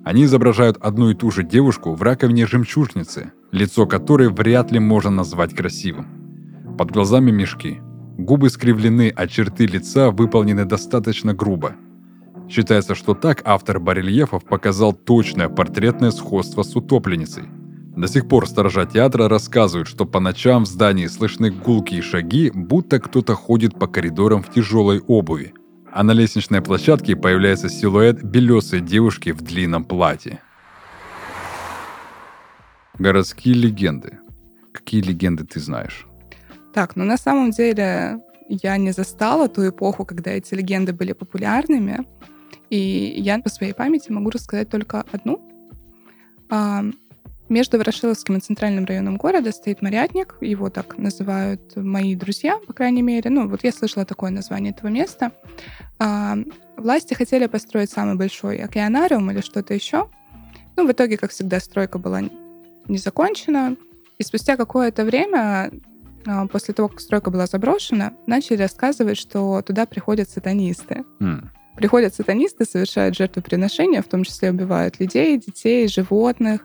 Они 0.04 0.24
изображают 0.24 0.78
одну 0.82 1.12
и 1.12 1.14
ту 1.14 1.30
же 1.30 1.44
девушку 1.44 1.94
в 1.94 2.02
раковине 2.02 2.48
жемчужницы, 2.48 3.34
лицо 3.52 3.86
которой 3.86 4.30
вряд 4.30 4.72
ли 4.72 4.80
можно 4.80 5.12
назвать 5.12 5.56
красивым. 5.56 6.76
Под 6.80 6.90
глазами 6.90 7.30
мешки. 7.30 7.82
Губы 8.18 8.50
скривлены, 8.50 9.14
а 9.16 9.28
черты 9.28 9.68
лица 9.68 10.10
выполнены 10.10 10.66
достаточно 10.66 11.36
грубо. 11.36 11.76
Считается, 12.50 12.96
что 12.96 13.14
так 13.14 13.42
автор 13.46 13.80
барельефов 13.80 14.44
показал 14.44 14.94
точное 14.94 15.50
портретное 15.50 16.12
сходство 16.12 16.64
с 16.64 16.76
утопленницей. 16.76 17.44
До 17.96 18.08
сих 18.08 18.28
пор 18.28 18.48
сторожа 18.48 18.86
театра 18.86 19.30
рассказывают, 19.30 19.88
что 19.88 20.06
по 20.06 20.20
ночам 20.20 20.64
в 20.64 20.68
здании 20.68 21.08
слышны 21.08 21.50
гулкие 21.50 22.02
шаги, 22.02 22.52
будто 22.54 23.00
кто-то 23.00 23.36
ходит 23.36 23.80
по 23.80 23.88
коридорам 23.88 24.44
в 24.44 24.52
тяжелой 24.52 25.00
обуви. 25.00 25.54
А 25.94 26.04
на 26.04 26.12
лестничной 26.12 26.62
площадке 26.62 27.16
появляется 27.16 27.70
силуэт 27.70 28.22
белесой 28.22 28.82
девушки 28.82 29.32
в 29.32 29.42
длинном 29.42 29.86
платье. 29.86 30.42
Городские 33.00 33.56
легенды. 33.56 34.20
Какие 34.74 35.02
легенды 35.02 35.46
ты 35.46 35.62
знаешь? 35.62 36.06
Так, 36.74 36.98
ну 36.98 37.06
на 37.06 37.16
самом 37.16 37.52
деле 37.52 38.20
я 38.50 38.76
не 38.76 38.92
застала 38.92 39.48
ту 39.48 39.70
эпоху, 39.70 40.04
когда 40.06 40.32
эти 40.32 40.54
легенды 40.54 40.92
были 40.92 41.14
популярными. 41.14 42.06
И 42.70 43.16
я 43.18 43.40
по 43.40 43.48
своей 43.48 43.72
памяти 43.72 44.12
могу 44.12 44.32
рассказать 44.32 44.70
только 44.70 45.06
одну. 45.14 45.40
Между 47.48 47.78
Ворошиловским 47.78 48.38
и 48.38 48.40
центральным 48.40 48.86
районом 48.86 49.18
города 49.18 49.52
стоит 49.52 49.82
Морятник. 49.84 50.36
Его 50.42 50.70
так 50.70 50.98
называют 50.98 51.76
мои 51.76 52.16
друзья, 52.16 52.58
по 52.66 52.74
крайней 52.74 53.04
мере. 53.04 53.30
Ну, 53.30 53.48
вот 53.48 53.64
я 53.64 53.72
слышала 53.72 54.04
такое 54.04 54.32
название 54.32 54.74
этого 54.74 54.88
места. 54.90 55.32
А, 56.00 56.38
Власти 56.76 57.14
хотели 57.14 57.46
построить 57.46 57.92
самый 57.92 58.16
большой 58.16 58.58
океанариум 58.58 59.30
или 59.30 59.42
что-то 59.42 59.76
еще. 59.76 60.10
Ну, 60.76 60.88
в 60.88 60.92
итоге, 60.92 61.18
как 61.18 61.32
всегда, 61.32 61.60
стройка 61.60 62.00
была 62.00 62.22
не 62.88 62.98
закончена. 62.98 63.76
И 64.18 64.24
спустя 64.24 64.58
какое-то 64.58 65.06
время 65.06 65.72
а, 66.26 66.48
после 66.48 66.74
того, 66.74 66.90
как 66.90 67.00
стройка 67.00 67.30
была 67.30 67.46
заброшена, 67.46 68.14
начали 68.26 68.58
рассказывать, 68.58 69.18
что 69.20 69.62
туда 69.62 69.86
приходят 69.86 70.30
сатанисты. 70.30 71.04
М, 71.20 71.52
Приходят 71.76 72.16
сатанисты, 72.16 72.64
совершают 72.64 73.18
жертвоприношения, 73.18 74.02
в 74.02 74.08
том 74.08 74.24
числе 74.24 74.50
убивают 74.52 75.00
людей, 75.02 75.38
детей, 75.38 75.90
животных. 75.90 76.62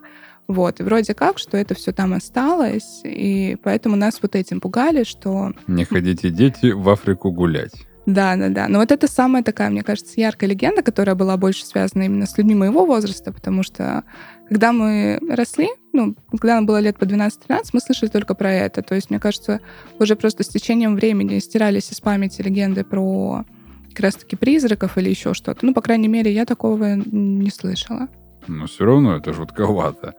Вот. 0.51 0.81
И 0.81 0.83
вроде 0.83 1.15
как, 1.15 1.39
что 1.39 1.57
это 1.57 1.77
все 1.77 1.93
там 1.93 2.13
осталось, 2.13 3.03
и 3.05 3.57
поэтому 3.63 3.95
нас 3.95 4.19
вот 4.21 4.35
этим 4.35 4.61
пугали, 4.61 5.05
что 5.05 5.53
Не 5.69 5.85
ходите, 5.85 6.29
дети, 6.31 6.73
в 6.73 6.89
Африку 6.89 7.31
гулять. 7.31 7.87
да, 8.05 8.35
да, 8.35 8.49
да. 8.49 8.67
Но 8.67 8.81
вот 8.81 8.91
это 8.91 9.07
самая 9.07 9.45
такая, 9.45 9.71
мне 9.71 9.85
кажется, 9.85 10.21
яркая 10.21 10.51
легенда, 10.51 10.83
которая 10.83 11.15
была 11.15 11.37
больше 11.37 11.65
связана 11.65 12.03
именно 12.03 12.27
с 12.27 12.37
людьми 12.37 12.57
моего 12.57 12.85
возраста, 12.85 13.33
потому 13.33 13.63
что 13.63 14.03
когда 14.49 14.73
мы 14.73 15.21
росли, 15.31 15.69
ну, 15.93 16.17
когда 16.33 16.57
нам 16.57 16.67
было 16.67 16.81
лет 16.81 16.99
по 16.99 17.05
12-13, 17.05 17.67
мы 17.73 17.81
слышали 17.81 18.09
только 18.11 18.35
про 18.35 18.53
это. 18.53 18.83
То 18.83 18.97
есть, 18.97 19.11
мне 19.11 19.21
кажется, 19.21 19.61
уже 20.01 20.17
просто 20.17 20.43
с 20.43 20.49
течением 20.49 20.97
времени 20.97 21.39
стирались 21.39 21.93
из 21.93 22.01
памяти 22.01 22.43
легенды 22.43 22.83
про 22.83 23.45
как 23.91 24.01
раз-таки 24.01 24.35
призраков 24.35 24.99
или 24.99 25.11
еще 25.11 25.33
что-то. 25.33 25.65
Ну, 25.65 25.75
по 25.75 25.81
крайней 25.81 26.09
мере, 26.09 26.33
я 26.33 26.45
такого 26.45 26.97
не 26.97 27.51
слышала. 27.51 28.09
Но 28.49 28.67
все 28.67 28.85
равно 28.85 29.17
это 29.17 29.33
жутковато. 29.33 30.15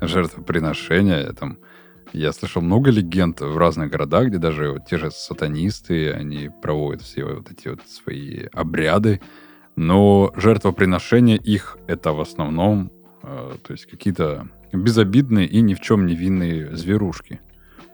Жертвоприношения. 0.00 1.32
Там, 1.32 1.58
я 2.12 2.32
слышал 2.32 2.62
много 2.62 2.90
легенд 2.90 3.40
в 3.40 3.56
разных 3.56 3.90
городах, 3.90 4.28
где 4.28 4.38
даже 4.38 4.72
вот 4.72 4.86
те 4.86 4.98
же 4.98 5.10
сатанисты, 5.10 6.12
они 6.12 6.50
проводят 6.62 7.02
все 7.02 7.24
вот 7.24 7.50
эти 7.50 7.68
вот 7.68 7.80
свои 7.86 8.46
обряды. 8.52 9.20
Но 9.76 10.32
жертвоприношения 10.36 11.36
их 11.36 11.78
это 11.86 12.12
в 12.12 12.20
основном, 12.20 12.90
э, 13.22 13.56
то 13.62 13.72
есть 13.72 13.86
какие-то 13.86 14.48
безобидные 14.72 15.46
и 15.46 15.60
ни 15.60 15.74
в 15.74 15.80
чем 15.80 16.06
не 16.06 16.14
винные 16.14 16.74
зверушки. 16.76 17.40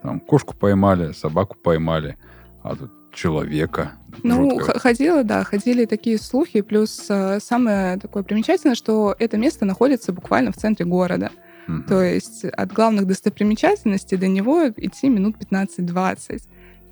Там 0.02 0.20
кошку 0.20 0.56
поймали, 0.56 1.12
собаку 1.12 1.56
поймали, 1.56 2.16
а 2.62 2.76
тут 2.76 2.90
человека. 3.12 3.92
Ну, 4.22 4.50
Жутко. 4.50 4.72
х- 4.72 4.78
ходила, 4.78 5.22
да, 5.22 5.44
ходили 5.44 5.84
такие 5.84 6.18
слухи. 6.18 6.60
Плюс 6.60 7.06
э, 7.08 7.40
самое 7.40 7.98
такое 7.98 8.22
примечательное, 8.22 8.74
что 8.74 9.14
это 9.18 9.36
место 9.36 9.64
находится 9.64 10.12
буквально 10.12 10.52
в 10.52 10.56
центре 10.56 10.86
города. 10.86 11.30
Мгм. 11.66 11.84
То 11.84 12.02
есть 12.02 12.44
от 12.44 12.72
главных 12.72 13.06
достопримечательностей 13.06 14.16
до 14.16 14.28
него 14.28 14.68
идти 14.68 15.08
минут 15.08 15.36
15-20. 15.38 16.42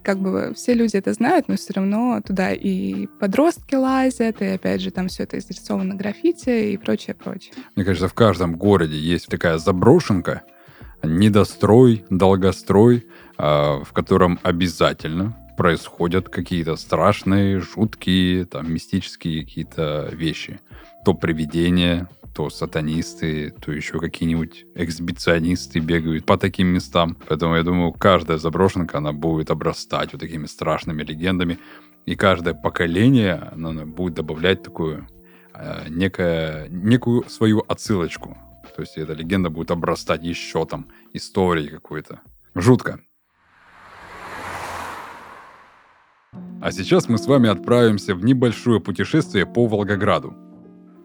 Как 0.02 0.18
бы 0.18 0.54
все 0.54 0.72
люди 0.72 0.96
это 0.96 1.12
знают, 1.12 1.48
но 1.48 1.56
все 1.56 1.74
равно 1.74 2.22
туда 2.26 2.52
и 2.52 3.06
подростки 3.18 3.74
лазят, 3.74 4.40
и 4.40 4.46
опять 4.46 4.80
же 4.80 4.90
там 4.90 5.08
все 5.08 5.24
это 5.24 5.38
изрисовано 5.38 5.94
граффити 5.94 6.72
и 6.72 6.76
прочее, 6.78 7.14
прочее. 7.14 7.52
Мне 7.76 7.84
кажется, 7.84 8.08
в 8.08 8.14
каждом 8.14 8.56
городе 8.56 8.96
есть 8.96 9.26
такая 9.26 9.58
заброшенка, 9.58 10.42
недострой, 11.02 12.04
долгострой, 12.08 13.06
а, 13.36 13.82
в 13.84 13.92
котором 13.92 14.38
обязательно 14.42 15.36
происходят 15.56 16.30
какие-то 16.30 16.76
страшные, 16.76 17.60
жуткие, 17.60 18.46
там, 18.46 18.72
мистические 18.72 19.44
какие-то 19.44 20.08
вещи. 20.10 20.58
То 21.04 21.12
привидения, 21.12 22.08
то 22.34 22.50
сатанисты, 22.50 23.50
то 23.60 23.72
еще 23.72 23.98
какие-нибудь 23.98 24.66
эксбиционисты 24.74 25.80
бегают 25.80 26.24
по 26.24 26.36
таким 26.36 26.68
местам. 26.68 27.16
Поэтому 27.28 27.56
я 27.56 27.62
думаю, 27.62 27.92
каждая 27.92 28.38
заброшенка, 28.38 28.98
она 28.98 29.12
будет 29.12 29.50
обрастать 29.50 30.12
вот 30.12 30.20
такими 30.20 30.46
страшными 30.46 31.02
легендами. 31.02 31.58
И 32.06 32.16
каждое 32.16 32.54
поколение 32.54 33.34
оно 33.52 33.84
будет 33.84 34.14
добавлять 34.14 34.62
такую 34.62 35.06
э, 35.54 35.88
некое, 35.88 36.68
некую 36.68 37.28
свою 37.28 37.64
отсылочку. 37.68 38.36
То 38.74 38.82
есть 38.82 38.96
эта 38.96 39.12
легенда 39.12 39.50
будет 39.50 39.70
обрастать 39.70 40.22
еще 40.22 40.64
там 40.64 40.88
историей 41.12 41.68
какой-то. 41.68 42.20
Жутко. 42.54 43.00
А 46.62 46.72
сейчас 46.72 47.08
мы 47.08 47.18
с 47.18 47.26
вами 47.26 47.48
отправимся 47.48 48.14
в 48.14 48.24
небольшое 48.24 48.80
путешествие 48.80 49.46
по 49.46 49.66
Волгограду. 49.66 50.49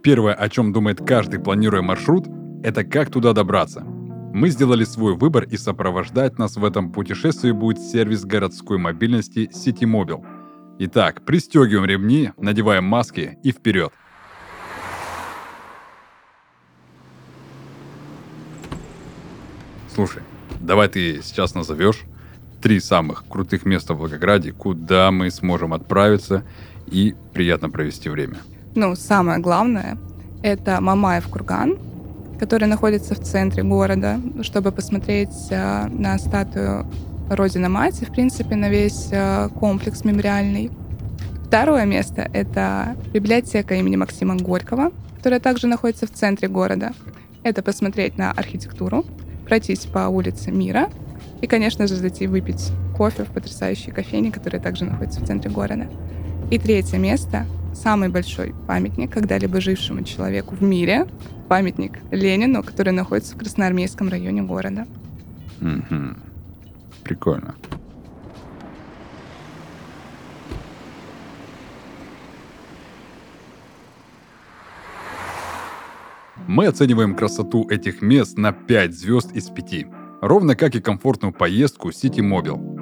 Первое, 0.06 0.36
о 0.36 0.50
чем 0.50 0.72
думает 0.72 1.00
каждый, 1.04 1.40
планируя 1.40 1.82
маршрут, 1.82 2.28
это 2.62 2.84
как 2.84 3.10
туда 3.10 3.34
добраться. 3.34 3.82
Мы 3.82 4.50
сделали 4.50 4.84
свой 4.84 5.16
выбор 5.16 5.46
и 5.46 5.58
сопровождать 5.58 6.38
нас 6.38 6.58
в 6.58 6.64
этом 6.64 6.92
путешествии 6.92 7.50
будет 7.50 7.80
сервис 7.80 8.24
городской 8.24 8.78
мобильности 8.78 9.50
CityMobile. 9.52 10.24
Итак, 10.78 11.26
пристегиваем 11.26 11.86
ремни, 11.86 12.30
надеваем 12.38 12.84
маски 12.84 13.40
и 13.42 13.52
вперед. 13.52 13.92
Слушай, 19.92 20.22
давай 20.62 20.88
ты 20.88 21.24
сейчас 21.24 21.56
назовешь 21.56 22.04
три 22.62 22.80
самых 22.80 23.28
крутых 23.28 23.66
места 23.66 23.96
в 23.96 23.98
Волгограде, 23.98 24.52
куда 24.52 25.10
мы 25.10 25.32
сможем 25.32 25.74
отправиться 25.74 26.44
и 26.86 27.16
приятно 27.34 27.72
провести 27.72 28.10
время. 28.10 28.38
Ну, 28.76 28.94
самое 28.98 29.40
главное, 29.40 29.98
это 30.44 30.82
Мамаев 30.82 31.30
курган, 31.30 31.78
который 32.38 32.68
находится 32.68 33.16
в 33.16 33.20
центре 33.22 33.64
города, 33.64 34.20
чтобы 34.42 34.74
посмотреть 34.74 35.48
э, 35.50 35.88
на 35.88 36.18
статую 36.20 36.86
Родина 37.30 37.70
Мать 37.70 38.02
и, 38.02 38.06
в 38.06 38.12
принципе, 38.12 38.58
на 38.58 38.68
весь 38.68 39.08
э, 39.12 39.48
комплекс 39.58 40.04
мемориальный. 40.04 40.72
Второе 41.48 41.86
место— 41.86 42.30
это 42.34 42.98
библиотека 43.14 43.76
имени 43.76 43.96
Максима 43.96 44.36
Горького, 44.36 44.92
которая 45.16 45.40
также 45.40 45.68
находится 45.68 46.06
в 46.06 46.12
центре 46.12 46.50
города. 46.50 46.92
Это 47.44 47.64
посмотреть 47.64 48.18
на 48.18 48.32
архитектуру, 48.32 49.06
пройтись 49.48 49.86
по 49.86 50.10
улице 50.10 50.52
Мира 50.52 50.90
и, 51.40 51.48
конечно 51.48 51.88
же, 51.88 51.96
зайти 51.96 52.28
выпить 52.28 52.74
кофе 52.98 53.24
в 53.24 53.30
потрясающей 53.30 53.94
кофейне, 53.94 54.34
которая 54.34 54.62
также 54.62 54.84
находится 54.84 55.22
в 55.22 55.26
центре 55.26 55.50
города. 55.50 55.88
И 56.52 56.60
третье 56.60 56.98
место— 56.98 57.46
самый 57.76 58.10
большой 58.10 58.56
памятник 58.68 59.12
когда-либо 59.12 59.62
жившему 59.62 60.04
человеку 60.04 60.56
в 60.56 60.64
мире, 60.64 61.08
памятник 61.50 62.00
Ленину, 62.12 62.64
который 62.64 62.94
находится 62.94 63.36
в 63.36 63.38
Красноармейском 63.38 64.10
районе 64.10 64.42
города. 64.42 64.88
Угу. 65.62 66.16
Прикольно. 67.04 67.56
Мы 76.48 76.68
оцениваем 76.68 77.16
красоту 77.16 77.68
этих 77.70 78.02
мест 78.02 78.38
на 78.38 78.52
5 78.52 78.94
звезд 78.94 79.32
из 79.34 79.50
5, 79.50 79.88
ровно 80.22 80.56
как 80.56 80.76
и 80.76 80.82
комфортную 80.82 81.34
поездку 81.34 81.90
City 81.90 82.20
Mobile. 82.20 82.75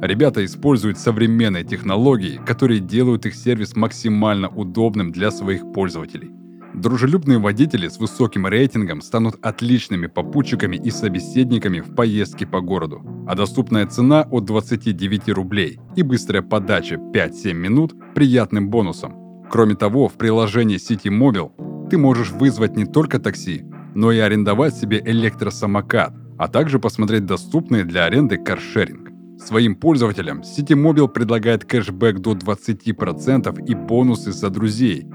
Ребята 0.00 0.44
используют 0.44 0.98
современные 0.98 1.64
технологии, 1.64 2.40
которые 2.46 2.78
делают 2.78 3.26
их 3.26 3.34
сервис 3.34 3.74
максимально 3.74 4.48
удобным 4.48 5.10
для 5.10 5.32
своих 5.32 5.72
пользователей. 5.72 6.30
Дружелюбные 6.72 7.38
водители 7.38 7.88
с 7.88 7.98
высоким 7.98 8.46
рейтингом 8.46 9.00
станут 9.00 9.36
отличными 9.42 10.06
попутчиками 10.06 10.76
и 10.76 10.90
собеседниками 10.90 11.80
в 11.80 11.96
поездке 11.96 12.46
по 12.46 12.60
городу, 12.60 13.02
а 13.26 13.34
доступная 13.34 13.86
цена 13.86 14.22
от 14.30 14.44
29 14.44 15.30
рублей 15.30 15.80
и 15.96 16.02
быстрая 16.02 16.42
подача 16.42 16.94
5-7 16.94 17.52
минут 17.54 17.94
приятным 18.14 18.70
бонусом. 18.70 19.16
Кроме 19.50 19.74
того, 19.74 20.08
в 20.08 20.12
приложении 20.12 20.76
City 20.76 21.10
Mobile 21.10 21.88
ты 21.88 21.98
можешь 21.98 22.30
вызвать 22.30 22.76
не 22.76 22.84
только 22.84 23.18
такси, 23.18 23.64
но 23.96 24.12
и 24.12 24.18
арендовать 24.18 24.76
себе 24.76 25.02
электросамокат, 25.04 26.14
а 26.38 26.46
также 26.46 26.78
посмотреть 26.78 27.26
доступные 27.26 27.84
для 27.84 28.04
аренды 28.04 28.36
каршеринг. 28.36 29.07
Своим 29.38 29.76
пользователям 29.76 30.40
CityMobile 30.40 31.08
предлагает 31.08 31.64
кэшбэк 31.64 32.18
до 32.18 32.32
20% 32.32 33.64
и 33.66 33.74
бонусы 33.74 34.32
за 34.32 34.50
друзей, 34.50 35.06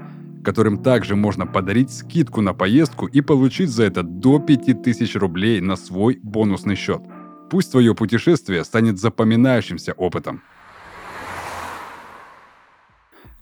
которым 0.42 0.82
также 0.82 1.14
можно 1.14 1.46
подарить 1.46 1.92
скидку 1.92 2.40
на 2.40 2.54
поездку 2.54 3.06
и 3.06 3.20
получить 3.20 3.70
за 3.70 3.84
это 3.84 4.02
до 4.02 4.38
5000 4.38 5.16
рублей 5.16 5.60
на 5.60 5.76
свой 5.76 6.18
бонусный 6.22 6.74
счет. 6.74 7.02
Пусть 7.50 7.70
твое 7.70 7.94
путешествие 7.94 8.64
станет 8.64 8.98
запоминающимся 8.98 9.92
опытом. 9.92 10.42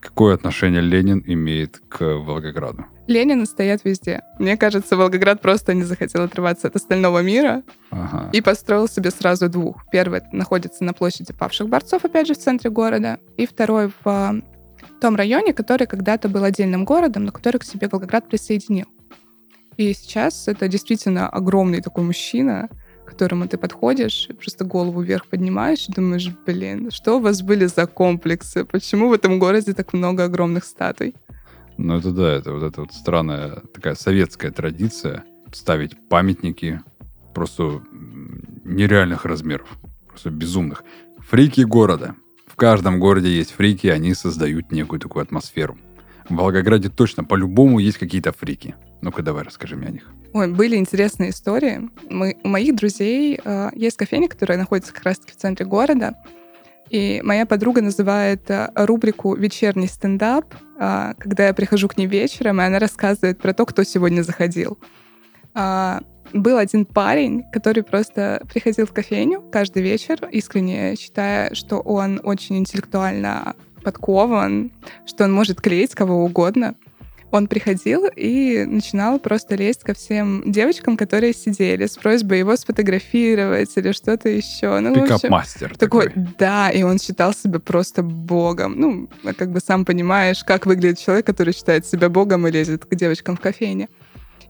Какое 0.02 0.34
отношение 0.34 0.82
Ленин 0.82 1.22
имеет 1.24 1.80
к 1.88 2.00
Волгограду? 2.02 2.84
Ленин 3.06 3.46
стоят 3.46 3.84
везде. 3.84 4.22
Мне 4.40 4.56
кажется, 4.56 4.96
Волгоград 4.96 5.40
просто 5.40 5.74
не 5.74 5.84
захотел 5.84 6.22
отрываться 6.22 6.66
от 6.66 6.74
остального 6.74 7.22
мира 7.22 7.62
ага. 7.90 8.28
и 8.32 8.40
построил 8.40 8.88
себе 8.88 9.12
сразу 9.12 9.48
двух. 9.48 9.84
Первый 9.92 10.22
находится 10.32 10.82
на 10.82 10.92
площади 10.92 11.32
павших 11.32 11.68
борцов, 11.68 12.04
опять 12.04 12.26
же, 12.26 12.34
в 12.34 12.38
центре 12.38 12.68
города, 12.68 13.20
и 13.36 13.46
второй 13.46 13.92
в 14.04 14.42
том 15.00 15.14
районе, 15.14 15.52
который 15.52 15.86
когда-то 15.86 16.28
был 16.28 16.42
отдельным 16.42 16.84
городом, 16.84 17.24
но 17.26 17.32
который 17.32 17.58
к 17.58 17.64
себе 17.64 17.88
Волгоград 17.88 18.28
присоединил. 18.28 18.86
И 19.76 19.94
сейчас 19.94 20.48
это 20.48 20.66
действительно 20.66 21.28
огромный 21.28 21.80
такой 21.80 22.02
мужчина, 22.02 22.68
которому 23.12 23.46
ты 23.46 23.58
подходишь, 23.58 24.28
просто 24.38 24.64
голову 24.64 25.02
вверх 25.02 25.26
поднимаешь 25.26 25.88
и 25.88 25.92
думаешь, 25.92 26.30
блин, 26.46 26.90
что 26.90 27.18
у 27.18 27.20
вас 27.20 27.42
были 27.42 27.66
за 27.66 27.86
комплексы? 27.86 28.64
Почему 28.64 29.08
в 29.08 29.12
этом 29.12 29.38
городе 29.38 29.74
так 29.74 29.92
много 29.92 30.24
огромных 30.24 30.64
статуй? 30.64 31.14
Ну 31.76 31.98
это 31.98 32.10
да, 32.10 32.32
это 32.32 32.52
вот 32.52 32.62
эта 32.62 32.80
вот 32.80 32.92
странная 32.92 33.62
такая 33.74 33.94
советская 33.94 34.50
традиция 34.50 35.24
ставить 35.52 35.96
памятники 36.08 36.80
просто 37.34 37.82
нереальных 38.64 39.24
размеров, 39.24 39.68
просто 40.08 40.30
безумных. 40.30 40.84
Фрики 41.28 41.62
города. 41.62 42.14
В 42.46 42.56
каждом 42.56 42.98
городе 43.00 43.28
есть 43.28 43.52
фрики, 43.52 43.86
они 43.86 44.14
создают 44.14 44.72
некую 44.72 45.00
такую 45.00 45.22
атмосферу. 45.22 45.76
В 46.28 46.34
Волгограде 46.34 46.88
точно 46.88 47.24
по-любому 47.24 47.78
есть 47.78 47.98
какие-то 47.98 48.32
фрики. 48.32 48.74
Ну-ка 49.00 49.22
давай 49.22 49.44
расскажи 49.44 49.76
мне 49.76 49.88
о 49.88 49.90
них. 49.90 50.08
Ой, 50.32 50.48
были 50.48 50.76
интересные 50.76 51.30
истории. 51.30 51.90
Мы, 52.08 52.38
у 52.42 52.48
моих 52.48 52.74
друзей 52.74 53.38
э, 53.44 53.70
есть 53.74 53.98
кофейня, 53.98 54.28
которая 54.28 54.56
находится 54.56 54.92
как 54.92 55.04
раз-таки 55.04 55.32
в 55.32 55.36
центре 55.36 55.66
города. 55.66 56.16
И 56.88 57.20
моя 57.22 57.44
подруга 57.44 57.82
называет 57.82 58.50
э, 58.50 58.70
рубрику 58.74 59.34
«Вечерний 59.34 59.88
стендап», 59.88 60.54
э, 60.78 61.14
когда 61.18 61.48
я 61.48 61.54
прихожу 61.54 61.88
к 61.88 61.98
ней 61.98 62.06
вечером, 62.06 62.60
и 62.60 62.64
она 62.64 62.78
рассказывает 62.78 63.40
про 63.40 63.52
то, 63.52 63.66
кто 63.66 63.84
сегодня 63.84 64.22
заходил. 64.22 64.78
Э, 65.54 66.00
был 66.32 66.56
один 66.56 66.86
парень, 66.86 67.44
который 67.52 67.82
просто 67.82 68.42
приходил 68.50 68.86
в 68.86 68.92
кофейню 68.92 69.42
каждый 69.52 69.82
вечер, 69.82 70.26
искренне 70.30 70.96
считая, 70.96 71.54
что 71.54 71.80
он 71.80 72.20
очень 72.24 72.56
интеллектуально 72.56 73.54
подкован, 73.82 74.70
что 75.04 75.24
он 75.24 75.32
может 75.32 75.60
клеить 75.60 75.94
кого 75.94 76.24
угодно 76.24 76.74
он 77.32 77.46
приходил 77.48 78.06
и 78.14 78.64
начинал 78.66 79.18
просто 79.18 79.56
лезть 79.56 79.82
ко 79.82 79.94
всем 79.94 80.42
девочкам, 80.46 80.98
которые 80.98 81.32
сидели, 81.32 81.86
с 81.86 81.96
просьбой 81.96 82.40
его 82.40 82.54
сфотографировать 82.56 83.70
или 83.76 83.92
что-то 83.92 84.28
еще. 84.28 84.78
Ну, 84.80 84.94
Пикап-мастер 84.94 85.76
такой. 85.76 86.08
такой. 86.08 86.26
Да, 86.38 86.70
и 86.70 86.82
он 86.82 86.98
считал 86.98 87.32
себя 87.32 87.58
просто 87.58 88.02
богом. 88.02 88.74
Ну, 88.78 89.08
а 89.24 89.32
как 89.32 89.50
бы 89.50 89.60
сам 89.60 89.86
понимаешь, 89.86 90.44
как 90.44 90.66
выглядит 90.66 90.98
человек, 90.98 91.24
который 91.24 91.54
считает 91.54 91.86
себя 91.86 92.10
богом 92.10 92.46
и 92.46 92.50
лезет 92.50 92.84
к 92.84 92.94
девочкам 92.94 93.36
в 93.36 93.40
кофейне. 93.40 93.88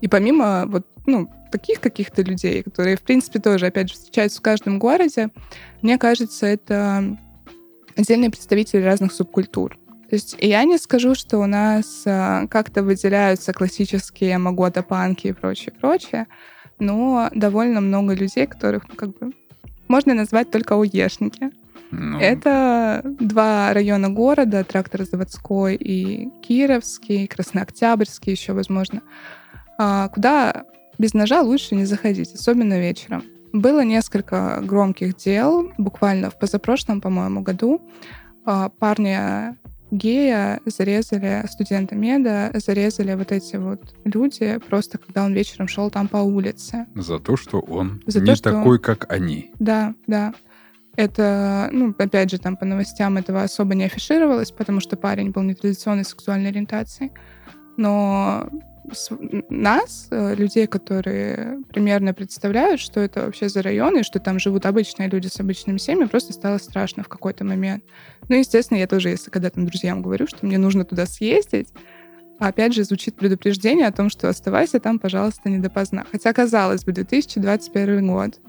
И 0.01 0.09
помимо 0.09 0.65
вот, 0.67 0.85
ну, 1.07 1.31
таких 1.53 1.81
каких-то 1.81 2.23
людей, 2.23 2.65
которые, 2.65 2.97
в 2.97 3.03
принципе, 3.03 3.39
тоже, 3.39 3.67
опять 3.67 3.91
же, 3.91 3.95
встречаются 3.95 4.41
в 4.41 4.43
каждом 4.43 4.81
городе, 4.81 5.29
мне 5.83 5.99
кажется, 5.99 6.47
это 6.47 7.17
отдельные 7.97 8.31
представители 8.31 8.83
разных 8.83 9.13
субкультур. 9.13 9.79
То 10.13 10.17
есть 10.17 10.37
я 10.41 10.63
не 10.65 10.77
скажу, 10.77 11.15
что 11.15 11.39
у 11.39 11.47
нас 11.47 12.03
а, 12.05 12.47
как-то 12.49 12.83
выделяются 12.83 13.55
классические 13.55 14.37
магота-панки 14.37 15.29
и 15.29 15.33
прочее, 15.33 15.73
прочее, 15.81 16.27
но 16.79 17.31
довольно 17.35 17.81
много 17.81 18.13
людей, 18.13 18.47
которых, 18.47 18.87
ну, 18.91 18.95
как 18.95 19.17
бы, 19.17 19.33
можно 19.89 20.13
назвать 20.13 20.51
только 20.51 20.75
уешники. 20.75 21.51
Ну... 21.93 22.21
Это 22.21 23.01
два 23.21 23.73
района 23.73 24.11
города, 24.11 24.65
Тракторозаводской 24.65 25.77
и 25.77 26.29
Кировский, 26.43 27.27
Краснооктябрьский 27.27 28.33
еще, 28.33 28.53
возможно, 28.53 29.01
а, 29.79 30.09
куда 30.09 30.67
без 30.99 31.15
ножа 31.15 31.41
лучше 31.41 31.75
не 31.75 31.87
заходить, 31.87 32.35
особенно 32.35 32.79
вечером. 32.79 33.25
Было 33.55 33.83
несколько 33.83 34.61
громких 34.61 35.17
дел, 35.17 35.73
буквально 35.79 36.29
в 36.29 36.39
позапрошлом, 36.39 37.01
по-моему, 37.01 37.41
году. 37.41 37.81
А, 38.45 38.69
парня 38.69 39.57
гея 39.93 40.61
зарезали, 40.65 41.45
студента 41.49 41.95
меда 41.95 42.51
зарезали 42.55 43.15
вот 43.15 43.31
эти 43.31 43.57
вот 43.57 43.95
люди, 44.05 44.59
просто 44.69 44.99
когда 44.99 45.25
он 45.25 45.35
вечером 45.35 45.69
шел 45.69 45.91
там 45.91 46.09
по 46.09 46.17
улице. 46.17 46.87
За 46.97 47.19
то, 47.19 47.37
что 47.37 47.61
он 47.61 48.03
За 48.07 48.21
не 48.21 48.27
то, 48.27 48.35
что... 48.35 48.51
такой, 48.51 48.79
как 48.81 49.13
они. 49.13 49.53
Да, 49.61 49.95
да. 50.07 50.35
Это, 50.97 51.69
ну, 51.73 51.95
опять 51.97 52.31
же, 52.31 52.39
там 52.39 52.57
по 52.57 52.65
новостям 52.65 53.17
этого 53.17 53.43
особо 53.43 53.75
не 53.75 53.85
афишировалось, 53.85 54.51
потому 54.51 54.81
что 54.81 54.97
парень 54.97 55.31
был 55.31 55.43
нетрадиционной 55.43 56.05
сексуальной 56.05 56.51
ориентации. 56.51 57.13
Но 57.77 58.49
нас, 59.49 60.09
э, 60.11 60.35
людей, 60.35 60.67
которые 60.67 61.61
примерно 61.69 62.15
представляют, 62.15 62.81
что 62.81 63.01
это 63.01 63.27
вообще 63.27 63.49
за 63.49 63.63
район, 63.63 63.99
и 63.99 64.03
что 64.03 64.19
там 64.19 64.39
живут 64.39 64.67
обычные 64.67 65.09
люди 65.09 65.29
с 65.29 65.39
обычными 65.39 65.79
семьями, 65.79 66.09
просто 66.09 66.33
стало 66.33 66.59
страшно 66.59 67.03
в 67.03 67.09
какой-то 67.09 67.45
момент. 67.45 67.85
Ну, 68.29 68.37
естественно, 68.37 68.79
я 68.79 68.87
тоже, 68.87 69.11
если 69.11 69.31
когда 69.31 69.51
там 69.51 69.67
друзьям 69.67 70.03
говорю, 70.03 70.27
что 70.27 70.45
мне 70.45 70.59
нужно 70.59 70.85
туда 70.85 71.07
съездить, 71.07 71.69
опять 72.39 72.75
же, 72.75 72.85
звучит 72.85 73.15
предупреждение 73.15 73.87
о 73.87 73.93
том, 73.93 74.11
что 74.11 74.29
оставайся 74.29 74.81
там, 74.81 74.99
пожалуйста, 74.99 75.49
не 75.49 75.59
допоздна. 75.59 76.05
Хотя, 76.11 76.33
казалось 76.33 76.85
бы, 76.85 76.93
2021 76.93 78.07
год. 78.07 78.41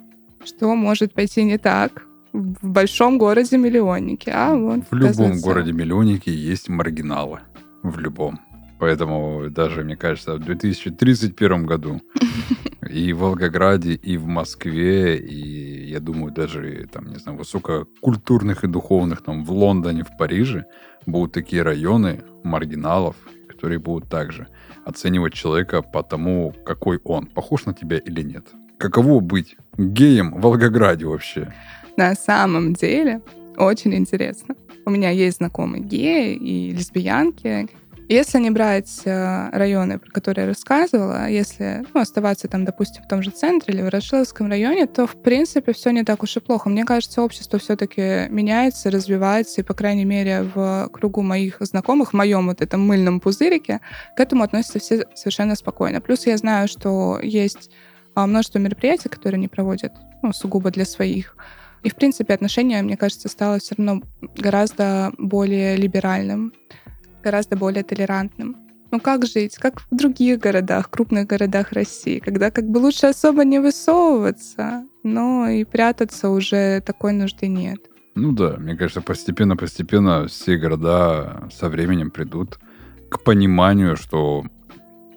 Что 0.43 0.75
может 0.75 1.13
пойти 1.13 1.43
не 1.43 1.57
так 1.57 2.05
в 2.33 2.67
большом 2.67 3.17
городе-миллионнике? 3.17 4.31
А 4.33 4.55
вот, 4.55 4.81
в 4.89 4.95
любом 4.95 5.39
городе-миллионнике 5.39 6.33
есть 6.33 6.69
маргиналы. 6.69 7.41
В 7.83 7.99
любом. 7.99 8.39
Поэтому 8.83 9.49
даже, 9.49 9.81
мне 9.81 9.95
кажется, 9.95 10.35
в 10.35 10.39
2031 10.39 11.65
году 11.65 12.01
и 12.89 13.13
в 13.13 13.19
Волгограде, 13.19 13.93
и 13.93 14.17
в 14.17 14.27
Москве, 14.27 15.17
и, 15.17 15.89
я 15.89 16.01
думаю, 16.01 16.33
даже, 16.33 16.85
там, 16.91 17.07
не 17.07 17.15
знаю, 17.15 17.37
высококультурных 17.37 18.65
и 18.65 18.67
духовных, 18.67 19.21
там, 19.21 19.45
в 19.45 19.51
Лондоне, 19.51 20.03
в 20.03 20.17
Париже 20.17 20.65
будут 21.05 21.31
такие 21.31 21.61
районы 21.61 22.23
маргиналов, 22.43 23.15
которые 23.47 23.79
будут 23.79 24.09
также 24.09 24.47
оценивать 24.83 25.33
человека 25.33 25.81
по 25.81 26.03
тому, 26.03 26.53
какой 26.65 26.99
он, 27.05 27.27
похож 27.27 27.65
на 27.65 27.73
тебя 27.73 27.99
или 27.99 28.21
нет. 28.21 28.47
Каково 28.79 29.21
быть 29.21 29.55
геем 29.77 30.33
в 30.33 30.41
Волгограде 30.41 31.05
вообще? 31.05 31.53
На 31.95 32.15
самом 32.15 32.73
деле, 32.73 33.21
очень 33.55 33.95
интересно. 33.95 34.55
У 34.85 34.89
меня 34.89 35.09
есть 35.09 35.37
знакомые 35.37 35.81
геи 35.81 36.35
и 36.35 36.71
лесбиянки, 36.71 37.69
если 38.09 38.39
не 38.39 38.51
брать 38.51 39.01
э, 39.05 39.49
районы, 39.51 39.99
про 39.99 40.11
которые 40.11 40.43
я 40.43 40.49
рассказывала, 40.49 41.29
если 41.29 41.85
ну, 41.93 42.01
оставаться 42.01 42.47
там, 42.47 42.65
допустим, 42.65 43.03
в 43.03 43.07
том 43.07 43.23
же 43.23 43.31
центре 43.31 43.73
или 43.73 43.81
в 43.81 43.85
Ворошиловском 43.85 44.49
районе, 44.49 44.87
то, 44.87 45.07
в 45.07 45.21
принципе, 45.21 45.73
все 45.73 45.91
не 45.91 46.03
так 46.03 46.23
уж 46.23 46.35
и 46.37 46.39
плохо. 46.39 46.69
Мне 46.69 46.85
кажется, 46.85 47.21
общество 47.21 47.59
все-таки 47.59 48.27
меняется, 48.29 48.91
развивается, 48.91 49.61
и, 49.61 49.63
по 49.63 49.73
крайней 49.73 50.05
мере, 50.05 50.43
в 50.43 50.89
кругу 50.91 51.21
моих 51.21 51.57
знакомых, 51.61 52.11
в 52.11 52.13
моем 52.13 52.47
вот 52.47 52.61
этом 52.61 52.85
мыльном 52.85 53.19
пузырике, 53.19 53.79
к 54.15 54.19
этому 54.19 54.43
относятся 54.43 54.79
все 54.79 55.05
совершенно 55.15 55.55
спокойно. 55.55 56.01
Плюс 56.01 56.25
я 56.25 56.37
знаю, 56.37 56.67
что 56.67 57.19
есть 57.21 57.71
а, 58.15 58.27
множество 58.27 58.59
мероприятий, 58.59 59.09
которые 59.09 59.37
они 59.37 59.47
проводят 59.47 59.93
ну, 60.21 60.33
сугубо 60.33 60.71
для 60.71 60.85
своих. 60.85 61.35
И, 61.83 61.89
в 61.89 61.95
принципе, 61.95 62.33
отношение, 62.33 62.81
мне 62.81 62.95
кажется, 62.95 63.27
стало 63.27 63.59
все 63.59 63.75
равно 63.75 64.01
гораздо 64.37 65.11
более 65.17 65.75
либеральным 65.75 66.53
гораздо 67.23 67.55
более 67.55 67.83
толерантным. 67.83 68.57
Ну 68.91 68.99
как 68.99 69.25
жить? 69.25 69.55
Как 69.55 69.81
в 69.89 69.95
других 69.95 70.39
городах, 70.39 70.89
крупных 70.89 71.25
городах 71.25 71.71
России, 71.71 72.19
когда 72.19 72.51
как 72.51 72.65
бы 72.69 72.77
лучше 72.77 73.07
особо 73.07 73.43
не 73.43 73.59
высовываться, 73.59 74.83
но 75.01 75.47
и 75.47 75.63
прятаться 75.63 76.29
уже 76.29 76.79
такой 76.81 77.13
нужды 77.13 77.47
нет. 77.47 77.79
Ну 78.15 78.31
да, 78.31 78.57
мне 78.59 78.75
кажется, 78.75 79.01
постепенно-постепенно 79.01 80.27
все 80.27 80.57
города 80.57 81.49
со 81.51 81.69
временем 81.69 82.11
придут 82.11 82.59
к 83.09 83.23
пониманию, 83.23 83.97
что 83.97 84.43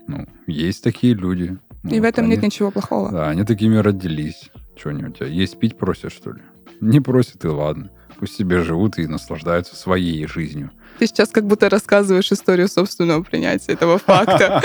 ну, 0.07 0.27
есть 0.47 0.83
такие 0.83 1.15
люди. 1.15 1.59
И 1.85 1.97
вот, 1.97 2.01
в 2.01 2.05
этом 2.05 2.25
они, 2.25 2.35
нет 2.35 2.45
ничего 2.45 2.71
плохого. 2.71 3.11
Да, 3.11 3.29
они 3.29 3.45
такими 3.45 3.77
родились. 3.77 4.51
Что 4.77 4.91
они 4.91 5.05
у 5.05 5.11
тебя? 5.11 5.27
Есть 5.27 5.59
пить 5.59 5.77
просят, 5.77 6.13
что 6.13 6.33
ли? 6.33 6.41
Не 6.81 7.01
просят, 7.01 7.45
и 7.45 7.49
ладно. 7.49 7.91
Пусть 8.19 8.37
себе 8.37 8.63
живут 8.63 8.99
и 8.99 9.07
наслаждаются 9.07 9.77
своей 9.77 10.27
жизнью. 10.27 10.71
Ты 10.99 11.07
сейчас 11.07 11.29
как 11.29 11.47
будто 11.47 11.69
рассказываешь 11.69 12.33
историю 12.33 12.69
собственного 12.69 13.23
принятия 13.23 13.73
этого 13.73 13.99
факта. 14.07 14.63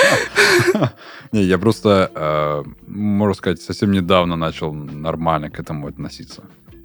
Не, 1.32 1.44
я 1.44 1.58
просто, 1.58 2.12
э, 2.14 2.64
можно 2.88 3.34
сказать, 3.34 3.62
совсем 3.62 3.92
недавно 3.92 4.36
начал 4.36 4.74
нормально 4.74 5.50
к 5.50 5.60
этому 5.60 5.88
относиться. 5.88 6.44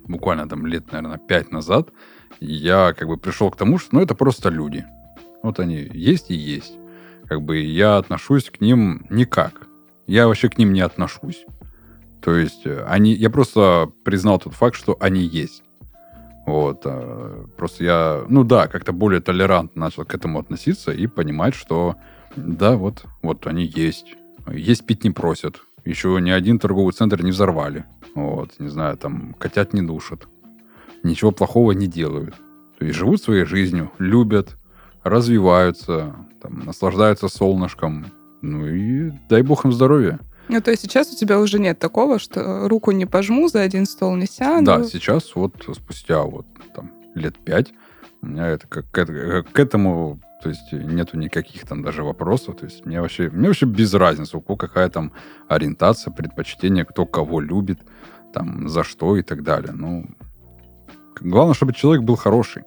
Буквально 0.08 0.48
там 0.48 0.66
лет, 0.66 0.90
наверное, 0.92 1.18
пять 1.18 1.52
назад. 1.52 1.90
Я 2.40 2.92
как 2.92 3.08
бы 3.08 3.16
пришел 3.16 3.50
к 3.50 3.56
тому, 3.56 3.78
что 3.78 3.90
ну, 3.92 4.02
это 4.02 4.14
просто 4.14 4.48
люди. 4.48 4.84
Вот 5.42 5.60
они 5.60 5.88
есть 5.92 6.30
и 6.30 6.34
есть. 6.34 6.76
Как 7.28 7.42
бы 7.42 7.58
я 7.58 7.98
отношусь 7.98 8.50
к 8.50 8.60
ним 8.60 9.06
никак. 9.10 9.68
Я 10.06 10.26
вообще 10.26 10.48
к 10.48 10.58
ним 10.58 10.72
не 10.72 10.80
отношусь. 10.80 11.44
То 12.20 12.34
есть 12.34 12.66
э, 12.66 12.84
они, 12.88 13.12
я 13.12 13.30
просто 13.30 13.90
признал 14.04 14.40
тот 14.40 14.54
факт, 14.54 14.76
что 14.76 14.96
они 14.98 15.20
есть. 15.20 15.62
Вот. 16.46 16.82
А, 16.84 17.44
просто 17.56 17.84
я, 17.84 18.24
ну 18.28 18.44
да, 18.44 18.68
как-то 18.68 18.92
более 18.92 19.20
толерантно 19.20 19.80
начал 19.80 20.04
к 20.04 20.14
этому 20.14 20.38
относиться 20.38 20.92
и 20.92 21.06
понимать, 21.06 21.54
что 21.54 21.96
да, 22.36 22.76
вот, 22.76 23.04
вот 23.22 23.46
они 23.46 23.64
есть. 23.64 24.14
Есть 24.50 24.86
пить 24.86 25.04
не 25.04 25.10
просят. 25.10 25.60
Еще 25.84 26.18
ни 26.20 26.30
один 26.30 26.58
торговый 26.58 26.92
центр 26.92 27.22
не 27.22 27.30
взорвали. 27.30 27.84
Вот, 28.14 28.50
не 28.58 28.68
знаю, 28.68 28.96
там 28.96 29.34
котят 29.38 29.72
не 29.72 29.82
душат. 29.82 30.26
Ничего 31.02 31.32
плохого 31.32 31.72
не 31.72 31.86
делают. 31.86 32.34
То 32.78 32.84
есть 32.84 32.96
живут 32.96 33.22
своей 33.22 33.44
жизнью, 33.44 33.90
любят, 33.98 34.56
развиваются, 35.02 36.14
там, 36.42 36.64
наслаждаются 36.64 37.28
солнышком. 37.28 38.06
Ну 38.42 38.66
и 38.66 39.12
дай 39.28 39.42
бог 39.42 39.64
им 39.64 39.72
здоровья. 39.72 40.20
Ну, 40.48 40.60
то 40.60 40.70
есть 40.70 40.82
сейчас 40.82 41.12
у 41.12 41.16
тебя 41.16 41.40
уже 41.40 41.58
нет 41.58 41.78
такого, 41.78 42.18
что 42.18 42.68
руку 42.68 42.92
не 42.92 43.06
пожму, 43.06 43.48
за 43.48 43.62
один 43.62 43.86
стол 43.86 44.16
не 44.16 44.26
сяду? 44.26 44.64
Да, 44.64 44.84
сейчас 44.84 45.34
вот 45.34 45.54
спустя 45.74 46.22
вот 46.22 46.46
там 46.74 46.92
лет 47.14 47.36
пять 47.38 47.72
у 48.22 48.26
меня 48.26 48.48
это 48.48 48.66
как 48.66 48.90
к, 48.90 49.44
к 49.52 49.58
этому, 49.58 50.20
то 50.42 50.48
есть 50.48 50.72
нету 50.72 51.16
никаких 51.16 51.66
там 51.66 51.82
даже 51.82 52.02
вопросов, 52.02 52.56
то 52.56 52.64
есть 52.64 52.84
мне 52.84 53.00
вообще, 53.00 53.30
мне 53.30 53.48
вообще 53.48 53.66
без 53.66 53.94
разницы, 53.94 54.36
у 54.36 54.40
кого 54.40 54.56
какая 54.56 54.88
там 54.88 55.12
ориентация, 55.48 56.12
предпочтение, 56.12 56.84
кто 56.84 57.06
кого 57.06 57.40
любит, 57.40 57.80
там, 58.32 58.68
за 58.68 58.84
что 58.84 59.16
и 59.16 59.22
так 59.22 59.42
далее. 59.42 59.72
Ну, 59.72 60.06
главное, 61.20 61.54
чтобы 61.54 61.72
человек 61.72 62.04
был 62.04 62.16
хороший. 62.16 62.64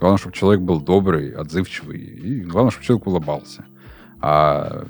Главное, 0.00 0.18
чтобы 0.18 0.34
человек 0.34 0.62
был 0.62 0.80
добрый, 0.80 1.32
отзывчивый. 1.32 1.98
И 1.98 2.40
главное, 2.40 2.70
чтобы 2.70 2.86
человек 2.86 3.06
улыбался. 3.06 3.64
А 4.20 4.86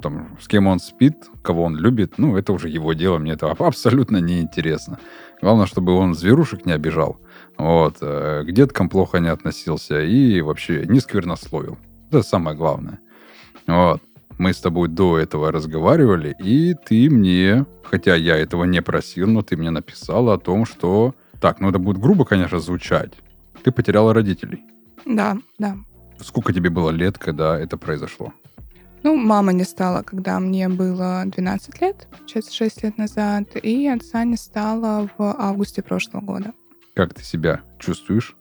там, 0.00 0.36
с 0.40 0.48
кем 0.48 0.66
он 0.66 0.80
спит, 0.80 1.16
кого 1.42 1.64
он 1.64 1.76
любит, 1.76 2.18
ну, 2.18 2.36
это 2.36 2.52
уже 2.52 2.68
его 2.68 2.92
дело, 2.92 3.18
мне 3.18 3.32
это 3.32 3.50
абсолютно 3.58 4.18
неинтересно. 4.18 4.98
Главное, 5.42 5.66
чтобы 5.66 5.92
он 5.94 6.14
зверушек 6.14 6.66
не 6.66 6.72
обижал, 6.72 7.18
вот, 7.56 7.98
э, 8.00 8.44
к 8.46 8.52
деткам 8.52 8.88
плохо 8.88 9.18
не 9.18 9.28
относился 9.28 10.00
и 10.00 10.40
вообще 10.40 10.86
не 10.86 11.00
сквернословил. 11.00 11.78
Это 12.10 12.22
самое 12.22 12.56
главное. 12.56 12.98
Вот. 13.66 14.02
Мы 14.38 14.52
с 14.54 14.60
тобой 14.60 14.88
до 14.88 15.18
этого 15.18 15.52
разговаривали, 15.52 16.34
и 16.42 16.74
ты 16.74 17.10
мне, 17.10 17.66
хотя 17.84 18.14
я 18.16 18.36
этого 18.36 18.64
не 18.64 18.80
просил, 18.80 19.28
но 19.28 19.42
ты 19.42 19.56
мне 19.56 19.70
написала 19.70 20.34
о 20.34 20.38
том, 20.38 20.64
что... 20.64 21.14
Так, 21.40 21.60
ну 21.60 21.68
это 21.68 21.78
будет 21.78 21.98
грубо, 21.98 22.24
конечно, 22.24 22.58
звучать. 22.58 23.12
Ты 23.62 23.70
потеряла 23.70 24.14
родителей. 24.14 24.64
Да, 25.04 25.36
да. 25.58 25.76
Сколько 26.20 26.52
тебе 26.52 26.70
было 26.70 26.90
лет, 26.90 27.18
когда 27.18 27.58
это 27.58 27.76
произошло? 27.76 28.32
Ну, 29.02 29.16
мама 29.16 29.52
не 29.52 29.64
стала, 29.64 30.02
когда 30.02 30.38
мне 30.40 30.68
было 30.68 31.22
12 31.24 31.80
лет, 31.80 32.06
получается, 32.10 32.54
6 32.54 32.82
лет 32.84 32.98
назад, 32.98 33.56
и 33.62 33.88
отца 33.88 34.24
не 34.24 34.36
стало 34.36 35.08
в 35.16 35.34
августе 35.38 35.82
прошлого 35.82 36.22
года. 36.22 36.52
Как 36.94 37.14
ты 37.14 37.24
себя 37.24 37.60
чувствуешь 37.78 38.36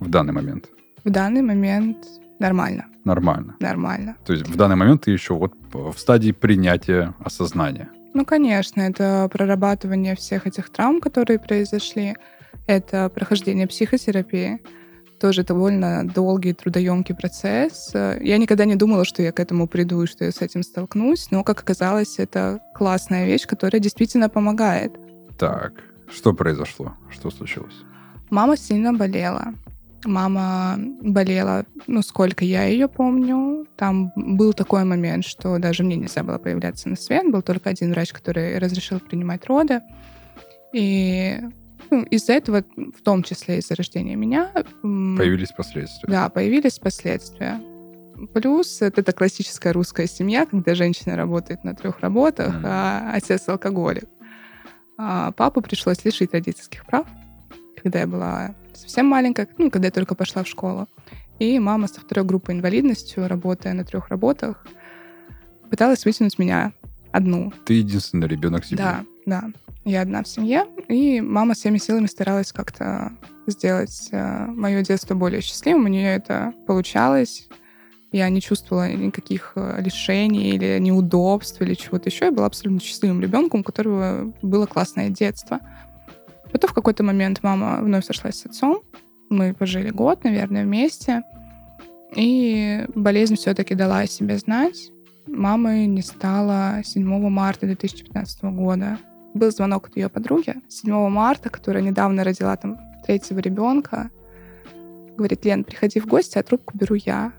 в 0.00 0.08
данный 0.08 0.32
момент? 0.32 0.68
В 1.04 1.10
данный 1.10 1.42
момент 1.42 1.98
нормально. 2.40 2.86
Нормально. 3.04 3.54
Нормально. 3.60 4.16
То 4.24 4.32
есть 4.32 4.48
в 4.48 4.56
данный 4.56 4.76
момент 4.76 5.02
ты 5.02 5.12
еще 5.12 5.34
вот 5.34 5.54
в 5.72 5.96
стадии 5.96 6.32
принятия 6.32 7.14
осознания. 7.24 7.88
Ну, 8.12 8.24
конечно, 8.24 8.80
это 8.80 9.28
прорабатывание 9.32 10.16
всех 10.16 10.46
этих 10.46 10.70
травм, 10.70 11.00
которые 11.00 11.38
произошли, 11.38 12.16
это 12.66 13.08
прохождение 13.08 13.68
психотерапии, 13.68 14.60
тоже 15.20 15.44
довольно 15.44 16.08
долгий, 16.08 16.54
трудоемкий 16.54 17.14
процесс. 17.14 17.92
Я 17.94 18.38
никогда 18.38 18.64
не 18.64 18.76
думала, 18.76 19.04
что 19.04 19.22
я 19.22 19.32
к 19.32 19.40
этому 19.40 19.68
приду 19.68 20.02
и 20.02 20.06
что 20.06 20.24
я 20.24 20.32
с 20.32 20.40
этим 20.40 20.62
столкнусь, 20.62 21.30
но, 21.30 21.44
как 21.44 21.60
оказалось, 21.60 22.18
это 22.18 22.60
классная 22.74 23.26
вещь, 23.26 23.46
которая 23.46 23.80
действительно 23.80 24.28
помогает. 24.28 24.92
Так, 25.38 25.72
что 26.12 26.32
произошло? 26.32 26.94
Что 27.10 27.30
случилось? 27.30 27.74
Мама 28.30 28.56
сильно 28.56 28.92
болела. 28.92 29.54
Мама 30.04 30.78
болела, 31.02 31.66
ну, 31.86 32.02
сколько 32.02 32.44
я 32.44 32.64
ее 32.64 32.88
помню. 32.88 33.66
Там 33.76 34.12
был 34.16 34.54
такой 34.54 34.84
момент, 34.84 35.26
что 35.26 35.58
даже 35.58 35.82
мне 35.82 35.96
нельзя 35.96 36.22
было 36.22 36.38
появляться 36.38 36.88
на 36.88 36.96
свет. 36.96 37.30
Был 37.30 37.42
только 37.42 37.68
один 37.68 37.90
врач, 37.92 38.12
который 38.12 38.58
разрешил 38.58 38.98
принимать 38.98 39.46
роды. 39.46 39.82
И 40.72 41.38
из-за 41.90 42.32
этого, 42.34 42.64
в 42.76 43.02
том 43.02 43.22
числе 43.22 43.58
из-за 43.58 43.74
рождения 43.74 44.16
меня... 44.16 44.50
Появились 44.82 45.52
последствия. 45.52 46.08
Да, 46.08 46.28
появились 46.28 46.78
последствия. 46.78 47.60
Плюс 48.34 48.82
это, 48.82 49.00
это 49.00 49.12
классическая 49.12 49.72
русская 49.72 50.06
семья, 50.06 50.46
когда 50.46 50.74
женщина 50.74 51.16
работает 51.16 51.64
на 51.64 51.74
трех 51.74 52.00
работах, 52.00 52.54
mm. 52.54 52.62
а 52.64 53.12
отец 53.14 53.48
алкоголик. 53.48 54.04
А 54.98 55.32
папу 55.32 55.62
пришлось 55.62 56.04
лишить 56.04 56.34
родительских 56.34 56.84
прав, 56.84 57.06
когда 57.82 58.00
я 58.00 58.06
была 58.06 58.54
совсем 58.74 59.06
маленькая, 59.06 59.48
ну, 59.56 59.70
когда 59.70 59.86
я 59.86 59.92
только 59.92 60.14
пошла 60.14 60.44
в 60.44 60.48
школу. 60.48 60.86
И 61.38 61.58
мама 61.58 61.88
со 61.88 62.00
второй 62.00 62.26
группой 62.26 62.54
инвалидностью, 62.54 63.26
работая 63.26 63.72
на 63.72 63.84
трех 63.84 64.08
работах, 64.08 64.66
пыталась 65.70 66.04
вытянуть 66.04 66.38
меня 66.38 66.72
одну. 67.12 67.52
Ты 67.64 67.74
единственный 67.74 68.28
ребенок 68.28 68.66
семьи. 68.66 68.76
Да, 68.76 69.04
да. 69.26 69.44
Я 69.84 70.02
одна 70.02 70.22
в 70.22 70.28
семье, 70.28 70.66
и 70.88 71.20
мама 71.20 71.54
всеми 71.54 71.78
силами 71.78 72.06
старалась 72.06 72.52
как-то 72.52 73.12
сделать 73.46 74.08
э, 74.12 74.46
мое 74.46 74.82
детство 74.82 75.14
более 75.14 75.40
счастливым. 75.40 75.86
У 75.86 75.88
нее 75.88 76.14
это 76.14 76.52
получалось. 76.66 77.48
Я 78.12 78.28
не 78.28 78.40
чувствовала 78.40 78.90
никаких 78.90 79.52
э, 79.56 79.80
лишений 79.80 80.50
или 80.50 80.78
неудобств 80.80 81.60
или 81.62 81.74
чего-то 81.74 82.08
еще. 82.08 82.26
Я 82.26 82.32
была 82.32 82.46
абсолютно 82.46 82.80
счастливым 82.80 83.20
ребенком, 83.20 83.60
у 83.60 83.64
которого 83.64 84.32
было 84.42 84.66
классное 84.66 85.08
детство. 85.08 85.60
Потом 86.52 86.70
в 86.70 86.74
какой-то 86.74 87.02
момент 87.02 87.42
мама 87.42 87.80
вновь 87.80 88.04
сошлась 88.04 88.40
с 88.40 88.46
отцом. 88.46 88.82
Мы 89.30 89.54
пожили 89.54 89.90
год, 89.90 90.24
наверное, 90.24 90.64
вместе. 90.64 91.22
И 92.14 92.84
болезнь 92.94 93.36
все-таки 93.36 93.74
дала 93.74 94.00
о 94.00 94.06
себе 94.06 94.36
знать. 94.38 94.90
Мамы 95.28 95.86
не 95.86 96.02
стало 96.02 96.82
7 96.84 97.04
марта 97.28 97.66
2015 97.66 98.42
года. 98.44 98.98
Был 99.34 99.50
звонок 99.50 99.88
от 99.88 99.96
ее 99.96 100.08
подруги 100.08 100.56
7 100.68 101.08
марта, 101.08 101.50
которая 101.50 101.82
недавно 101.82 102.24
родила 102.24 102.56
там 102.56 102.78
третьего 103.04 103.38
ребенка. 103.38 104.10
Говорит, 105.16 105.44
Лен, 105.44 105.64
приходи 105.64 106.00
в 106.00 106.06
гости, 106.06 106.38
а 106.38 106.42
трубку 106.42 106.76
беру 106.76 106.94
я. 106.94 107.32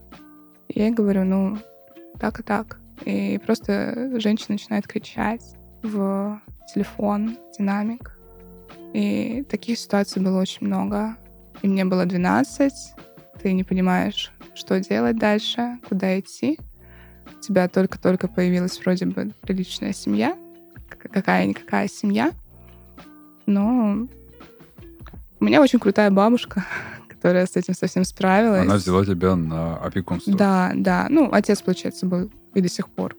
И 0.68 0.80
я 0.80 0.92
говорю, 0.92 1.24
ну, 1.26 1.58
так 2.20 2.40
и 2.40 2.44
так. 2.44 2.80
И 3.06 3.40
просто 3.46 4.20
женщина 4.20 4.54
начинает 4.54 4.88
кричать 4.88 5.56
в 5.82 6.40
телефон, 6.74 7.38
динамик. 7.58 8.18
И 8.94 9.44
таких 9.50 9.80
ситуаций 9.80 10.22
было 10.22 10.40
очень 10.40 10.68
много. 10.68 11.18
И 11.62 11.68
мне 11.68 11.86
было 11.86 12.06
12, 12.06 12.74
ты 13.42 13.54
не 13.54 13.64
понимаешь, 13.64 14.32
что 14.54 14.80
делать 14.80 15.18
дальше, 15.18 15.80
куда 15.88 16.20
идти. 16.20 16.60
У 17.38 17.40
тебя 17.42 17.68
только-только 17.68 18.28
появилась 18.28 18.80
вроде 18.80 19.06
бы 19.06 19.32
приличная 19.42 19.94
семья, 19.94 20.36
какая-никакая 20.98 21.88
семья. 21.88 22.32
Но 23.46 24.08
у 25.40 25.44
меня 25.44 25.62
очень 25.62 25.80
крутая 25.80 26.12
бабушка, 26.12 26.66
которая 27.08 27.46
с 27.46 27.56
этим 27.56 27.74
совсем 27.74 28.04
справилась. 28.04 28.62
Она 28.62 28.76
взяла 28.76 29.06
тебя 29.06 29.36
на 29.36 29.78
опекунство. 29.78 30.34
Да, 30.34 30.72
да. 30.76 31.08
Ну, 31.10 31.30
отец, 31.32 31.62
получается, 31.62 32.06
был 32.06 32.30
и 32.54 32.62
до 32.62 32.70
сих 32.70 32.90
пор 32.90 33.16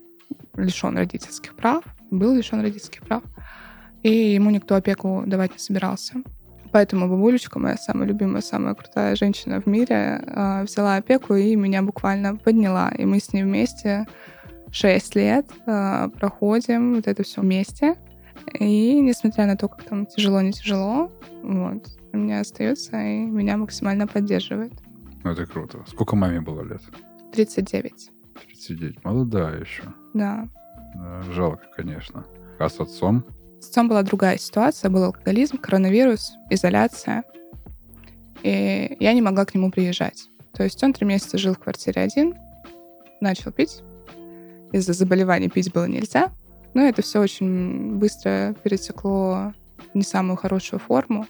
лишен 0.56 0.96
родительских 0.96 1.54
прав, 1.54 1.85
был 2.11 2.35
лишен 2.35 2.61
родительских 2.61 3.02
прав, 3.02 3.22
и 4.02 4.35
ему 4.35 4.50
никто 4.50 4.74
опеку 4.74 5.24
давать 5.26 5.52
не 5.52 5.58
собирался. 5.58 6.14
Поэтому 6.72 7.06
бабулечка, 7.06 7.58
моя 7.58 7.76
самая 7.76 8.08
любимая, 8.08 8.40
самая 8.40 8.74
крутая 8.74 9.14
женщина 9.14 9.61
в 9.61 9.66
мире, 9.66 10.22
а, 10.26 10.62
взяла 10.62 10.96
опеку 10.96 11.35
и 11.35 11.54
меня 11.54 11.82
буквально 11.82 12.37
подняла. 12.37 12.90
И 12.96 13.04
мы 13.04 13.20
с 13.20 13.32
ней 13.35 13.42
вместе 13.42 14.06
6 14.72 15.14
лет 15.16 15.46
а, 15.66 16.08
проходим 16.08 16.96
вот 16.96 17.06
это 17.06 17.22
все 17.22 17.40
вместе. 17.40 17.96
И 18.58 19.00
несмотря 19.00 19.46
на 19.46 19.56
то, 19.56 19.68
как 19.68 19.85
там 19.85 20.06
тяжело, 20.06 20.40
не 20.40 20.52
тяжело, 20.52 21.12
вот, 21.42 21.87
у 22.12 22.16
меня 22.16 22.40
остается 22.40 23.00
и 23.00 23.18
меня 23.18 23.56
максимально 23.56 24.06
поддерживает. 24.06 24.72
Ну, 25.22 25.30
это 25.30 25.46
круто. 25.46 25.85
Сколько 25.87 26.16
маме 26.16 26.40
было 26.40 26.62
лет? 26.62 26.82
39. 27.32 28.11
39. 28.35 29.04
Молодая 29.04 29.61
еще. 29.61 29.85
Да 30.14 30.48
жалко, 31.30 31.64
конечно. 31.74 32.24
А 32.58 32.68
с 32.68 32.80
отцом? 32.80 33.24
С 33.61 33.68
отцом 33.68 33.88
была 33.88 34.02
другая 34.02 34.38
ситуация. 34.38 34.90
Был 34.90 35.04
алкоголизм, 35.04 35.58
коронавирус, 35.58 36.32
изоляция. 36.50 37.24
И 38.42 38.96
я 38.98 39.12
не 39.12 39.22
могла 39.22 39.44
к 39.44 39.54
нему 39.54 39.70
приезжать. 39.70 40.28
То 40.52 40.64
есть 40.64 40.82
он 40.82 40.92
три 40.92 41.06
месяца 41.06 41.38
жил 41.38 41.54
в 41.54 41.58
квартире 41.58 42.02
один, 42.02 42.35
начал 43.20 43.52
пить. 43.52 43.82
Из-за 44.72 44.92
заболеваний 44.92 45.48
пить 45.48 45.72
было 45.72 45.87
нельзя. 45.87 46.30
Но 46.74 46.82
это 46.82 47.02
все 47.02 47.20
очень 47.20 47.96
быстро 47.96 48.54
перетекло 48.62 49.52
в 49.92 49.94
не 49.94 50.02
самую 50.02 50.37
хорошую 50.37 50.80
форму. 50.80 51.26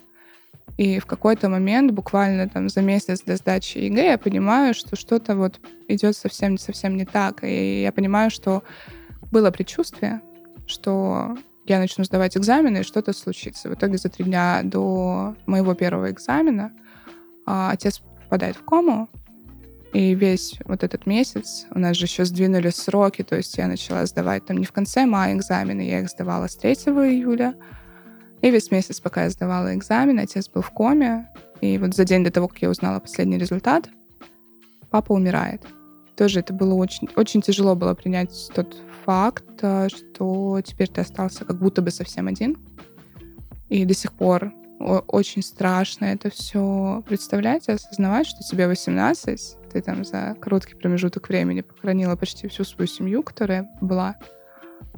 И 0.77 0.99
в 0.99 1.05
какой-то 1.05 1.49
момент, 1.49 1.91
буквально 1.91 2.49
там 2.49 2.69
за 2.69 2.81
месяц 2.81 3.21
до 3.21 3.35
сдачи 3.35 3.77
ЕГЭ, 3.77 4.11
я 4.11 4.17
понимаю, 4.17 4.73
что 4.73 4.95
что-то 4.95 5.35
вот 5.35 5.59
идет 5.87 6.15
совсем, 6.15 6.57
совсем 6.57 6.97
не 6.97 7.05
так. 7.05 7.43
И 7.43 7.81
я 7.81 7.91
понимаю, 7.91 8.31
что 8.31 8.63
было 9.31 9.51
предчувствие, 9.51 10.21
что 10.65 11.37
я 11.65 11.79
начну 11.79 12.03
сдавать 12.03 12.37
экзамены, 12.37 12.79
и 12.79 12.83
что-то 12.83 13.13
случится. 13.13 13.69
В 13.69 13.73
итоге 13.73 13.97
за 13.97 14.09
три 14.09 14.25
дня 14.25 14.61
до 14.63 15.35
моего 15.45 15.75
первого 15.75 16.09
экзамена 16.11 16.71
а, 17.45 17.71
отец 17.71 18.01
попадает 18.23 18.55
в 18.55 18.63
кому, 18.65 19.09
и 19.93 20.15
весь 20.15 20.57
вот 20.65 20.83
этот 20.83 21.05
месяц, 21.05 21.65
у 21.69 21.79
нас 21.79 21.95
же 21.95 22.05
еще 22.05 22.25
сдвинули 22.25 22.69
сроки, 22.69 23.23
то 23.23 23.35
есть 23.35 23.57
я 23.57 23.67
начала 23.67 24.05
сдавать 24.05 24.45
там 24.45 24.57
не 24.57 24.65
в 24.65 24.71
конце 24.71 25.05
мая 25.05 25.35
экзамены, 25.35 25.81
я 25.81 25.99
их 25.99 26.09
сдавала 26.09 26.47
с 26.47 26.55
3 26.55 26.73
июля, 26.73 27.53
и 28.41 28.49
весь 28.49 28.71
месяц, 28.71 28.99
пока 28.99 29.23
я 29.23 29.29
сдавала 29.29 29.73
экзамен, 29.73 30.19
отец 30.19 30.49
был 30.49 30.61
в 30.61 30.71
коме. 30.71 31.29
И 31.61 31.77
вот 31.77 31.95
за 31.95 32.03
день 32.03 32.25
до 32.25 32.31
того, 32.31 32.49
как 32.49 32.61
я 32.61 32.69
узнала 32.69 32.99
последний 32.99 33.37
результат, 33.37 33.89
папа 34.89 35.13
умирает. 35.13 35.61
Тоже 36.17 36.41
это 36.41 36.53
было 36.53 36.73
очень, 36.73 37.07
очень 37.15 37.41
тяжело 37.41 37.75
было 37.75 37.93
принять 37.93 38.51
тот 38.53 38.75
факт, 39.05 39.45
э, 39.61 39.87
что 39.89 40.59
теперь 40.61 40.89
ты 40.89 41.01
остался 41.01 41.45
как 41.45 41.57
будто 41.57 41.81
бы 41.81 41.89
совсем 41.89 42.27
один. 42.27 42.57
И 43.69 43.85
до 43.85 43.93
сих 43.93 44.11
пор 44.11 44.51
очень 44.79 45.41
страшно 45.41 46.05
это 46.05 46.29
все 46.29 47.01
представлять 47.07 47.69
осознавать, 47.69 48.27
что 48.27 48.43
тебе 48.43 48.67
18, 48.67 49.57
ты 49.73 49.81
там 49.81 50.05
за 50.05 50.37
короткий 50.39 50.75
промежуток 50.75 51.27
времени 51.27 51.61
похоронила 51.61 52.15
почти 52.15 52.47
всю 52.47 52.63
свою 52.63 52.87
семью, 52.87 53.23
которая 53.23 53.67
была. 53.81 54.15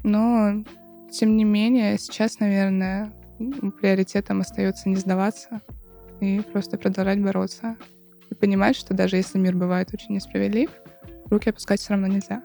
Но, 0.03 0.63
тем 1.09 1.37
не 1.37 1.45
менее, 1.45 1.97
сейчас, 1.97 2.39
наверное, 2.39 3.11
приоритетом 3.79 4.41
остается 4.41 4.89
не 4.89 4.97
сдаваться 4.97 5.61
и 6.19 6.41
просто 6.51 6.77
продолжать 6.77 7.21
бороться. 7.21 7.77
И 8.29 8.35
понимать, 8.35 8.75
что 8.75 8.93
даже 8.93 9.15
если 9.15 9.37
мир 9.37 9.55
бывает 9.55 9.93
очень 9.93 10.15
несправедлив, 10.15 10.69
руки 11.29 11.49
опускать 11.49 11.79
все 11.79 11.93
равно 11.93 12.07
нельзя. 12.07 12.43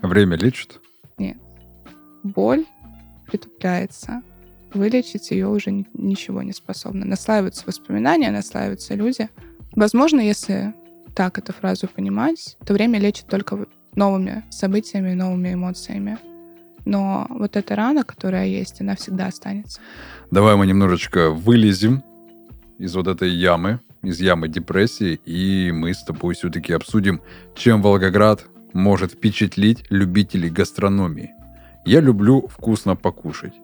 Время 0.00 0.36
лечит? 0.36 0.80
Нет. 1.18 1.38
Боль 2.22 2.64
притупляется. 3.26 4.22
Вылечить 4.72 5.30
ее 5.30 5.48
уже 5.48 5.70
ничего 5.94 6.42
не 6.42 6.52
способно. 6.52 7.04
Наслаиваются 7.06 7.64
воспоминания, 7.66 8.30
наслаиваются 8.30 8.94
люди. 8.94 9.28
Возможно, 9.74 10.20
если 10.20 10.74
так 11.16 11.38
эту 11.38 11.52
фразу 11.52 11.88
понимать, 11.88 12.56
то 12.64 12.74
время 12.74 13.00
лечит 13.00 13.26
только 13.26 13.66
новыми 13.96 14.44
событиями, 14.50 15.14
новыми 15.14 15.54
эмоциями 15.54 16.18
но 16.86 17.26
вот 17.28 17.56
эта 17.56 17.76
рана, 17.76 18.04
которая 18.04 18.46
есть, 18.46 18.80
она 18.80 18.94
всегда 18.94 19.26
останется. 19.26 19.80
Давай 20.30 20.56
мы 20.56 20.66
немножечко 20.66 21.30
вылезем 21.30 22.02
из 22.78 22.94
вот 22.94 23.08
этой 23.08 23.30
ямы, 23.30 23.80
из 24.02 24.20
ямы 24.20 24.48
депрессии, 24.48 25.20
и 25.26 25.72
мы 25.72 25.92
с 25.92 26.04
тобой 26.04 26.34
все-таки 26.34 26.72
обсудим, 26.72 27.20
чем 27.54 27.82
Волгоград 27.82 28.46
может 28.72 29.12
впечатлить 29.12 29.84
любителей 29.90 30.48
гастрономии. 30.48 31.32
Я 31.84 32.00
люблю 32.00 32.46
вкусно 32.46 32.94
покушать, 32.94 33.54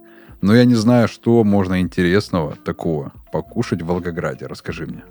но 0.40 0.54
я 0.54 0.64
не 0.64 0.74
знаю, 0.74 1.06
что 1.06 1.44
можно 1.44 1.80
интересного 1.80 2.56
такого 2.56 3.12
покушать 3.32 3.82
в 3.82 3.86
Волгограде. 3.86 4.46
Расскажи 4.46 4.86
мне 4.86 5.04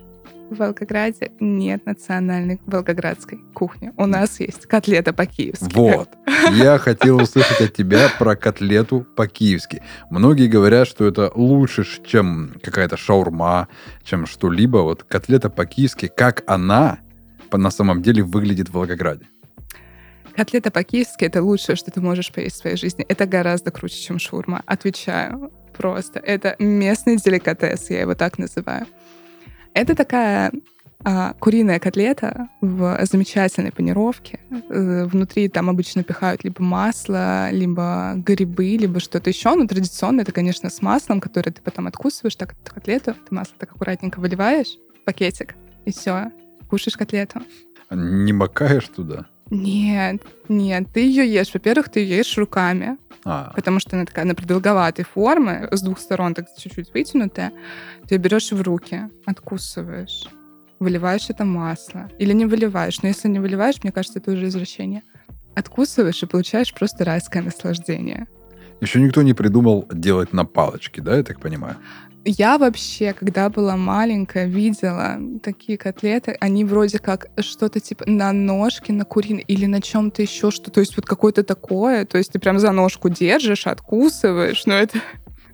в 0.51 0.57
Волгограде 0.59 1.31
нет 1.39 1.85
национальной 1.85 2.59
волгоградской 2.65 3.39
кухни. 3.53 3.91
У 3.97 4.05
нас 4.05 4.39
есть 4.39 4.65
котлета 4.65 5.13
по-киевски. 5.13 5.73
Вот. 5.73 6.09
Я 6.51 6.77
хотел 6.77 7.17
услышать 7.21 7.61
от 7.61 7.73
тебя 7.73 8.09
про 8.19 8.35
котлету 8.35 9.05
по-киевски. 9.15 9.81
Многие 10.09 10.47
говорят, 10.47 10.87
что 10.87 11.07
это 11.07 11.31
лучше, 11.33 11.85
чем 12.05 12.53
какая-то 12.61 12.97
шаурма, 12.97 13.69
чем 14.03 14.25
что-либо. 14.25 14.79
Вот 14.79 15.03
котлета 15.03 15.49
по-киевски, 15.49 16.07
как 16.07 16.43
она 16.45 16.99
на 17.51 17.71
самом 17.71 18.01
деле 18.01 18.23
выглядит 18.23 18.69
в 18.69 18.73
Волгограде? 18.73 19.25
Котлета 20.35 20.71
по-киевски— 20.71 21.25
это 21.25 21.41
лучшее, 21.41 21.75
что 21.75 21.91
ты 21.91 22.01
можешь 22.01 22.31
поесть 22.31 22.55
в 22.55 22.59
своей 22.59 22.77
жизни. 22.77 23.05
Это 23.07 23.25
гораздо 23.25 23.71
круче, 23.71 24.01
чем 24.01 24.19
шаурма. 24.19 24.63
Отвечаю 24.65 25.51
просто. 25.77 26.19
Это 26.19 26.55
местный 26.59 27.17
деликатес, 27.17 27.89
я 27.89 28.01
его 28.01 28.15
так 28.15 28.37
называю. 28.37 28.85
Это 29.73 29.95
такая 29.95 30.51
а, 31.03 31.33
куриная 31.39 31.79
котлета 31.79 32.49
в 32.61 32.99
замечательной 33.05 33.71
панировке. 33.71 34.39
Э, 34.69 35.05
внутри 35.05 35.49
там 35.49 35.69
обычно 35.69 36.03
пихают 36.03 36.43
либо 36.43 36.61
масло, 36.61 37.49
либо 37.51 38.13
грибы, 38.17 38.77
либо 38.77 38.99
что-то 38.99 39.29
еще. 39.29 39.55
Но 39.55 39.65
традиционно 39.65 40.21
это, 40.21 40.31
конечно, 40.31 40.69
с 40.69 40.81
маслом, 40.81 41.19
которое 41.19 41.51
ты 41.51 41.61
потом 41.61 41.87
откусываешь, 41.87 42.35
так 42.35 42.53
эту 42.53 42.73
котлету, 42.75 43.13
ты 43.13 43.33
масло 43.33 43.55
так 43.57 43.71
аккуратненько 43.71 44.19
выливаешь 44.19 44.77
в 45.01 45.05
пакетик, 45.05 45.55
и 45.85 45.91
все, 45.91 46.31
кушаешь 46.69 46.97
котлету. 46.97 47.41
Не 47.89 48.33
макаешь 48.33 48.87
туда? 48.87 49.25
Нет, 49.49 50.21
нет, 50.47 50.87
ты 50.93 51.01
ее 51.01 51.27
ешь. 51.27 51.53
Во-первых, 51.53 51.89
ты 51.89 51.99
ее 51.99 52.17
ешь 52.19 52.37
руками. 52.37 52.97
А. 53.25 53.51
Потому 53.55 53.79
что 53.79 53.95
она 53.95 54.05
такая 54.05 54.25
на 54.25 54.35
продолговатой 54.35 55.05
формы, 55.05 55.67
с 55.71 55.81
двух 55.81 55.99
сторон 55.99 56.33
так 56.33 56.47
чуть-чуть 56.57 56.93
вытянутая. 56.93 57.51
Ты 58.07 58.15
ее 58.15 58.19
берешь 58.19 58.51
в 58.51 58.61
руки, 58.61 59.09
откусываешь, 59.25 60.27
выливаешь 60.79 61.29
это 61.29 61.45
масло. 61.45 62.09
Или 62.17 62.33
не 62.33 62.45
выливаешь. 62.45 63.01
Но 63.03 63.09
если 63.09 63.27
не 63.27 63.39
выливаешь, 63.39 63.83
мне 63.83 63.91
кажется, 63.91 64.19
это 64.19 64.31
уже 64.31 64.47
извращение. 64.47 65.03
откусываешь 65.53 66.23
и 66.23 66.27
получаешь 66.27 66.73
просто 66.73 67.03
райское 67.03 67.43
наслаждение. 67.43 68.27
Еще 68.81 68.99
никто 68.99 69.21
не 69.21 69.33
придумал 69.33 69.87
делать 69.93 70.33
на 70.33 70.43
палочке, 70.43 71.01
да, 71.01 71.17
я 71.17 71.23
так 71.23 71.39
понимаю? 71.39 71.77
Я 72.25 72.59
вообще, 72.59 73.13
когда 73.13 73.49
была 73.49 73.77
маленькая, 73.77 74.45
видела 74.45 75.17
такие 75.41 75.77
котлеты, 75.77 76.37
они 76.39 76.65
вроде 76.65 76.99
как 76.99 77.27
что-то 77.39 77.79
типа 77.79 78.03
на 78.07 78.31
ножке, 78.31 78.93
на 78.93 79.05
куриной 79.05 79.43
или 79.47 79.65
на 79.65 79.81
чем-то 79.81 80.21
еще, 80.21 80.51
что, 80.51 80.69
то 80.69 80.81
есть 80.81 80.95
вот 80.97 81.05
какое-то 81.05 81.43
такое, 81.43 82.05
то 82.05 82.19
есть 82.19 82.31
ты 82.31 82.39
прям 82.39 82.59
за 82.59 82.71
ножку 82.71 83.09
держишь, 83.09 83.65
откусываешь, 83.65 84.65
но 84.65 84.75
это... 84.75 84.99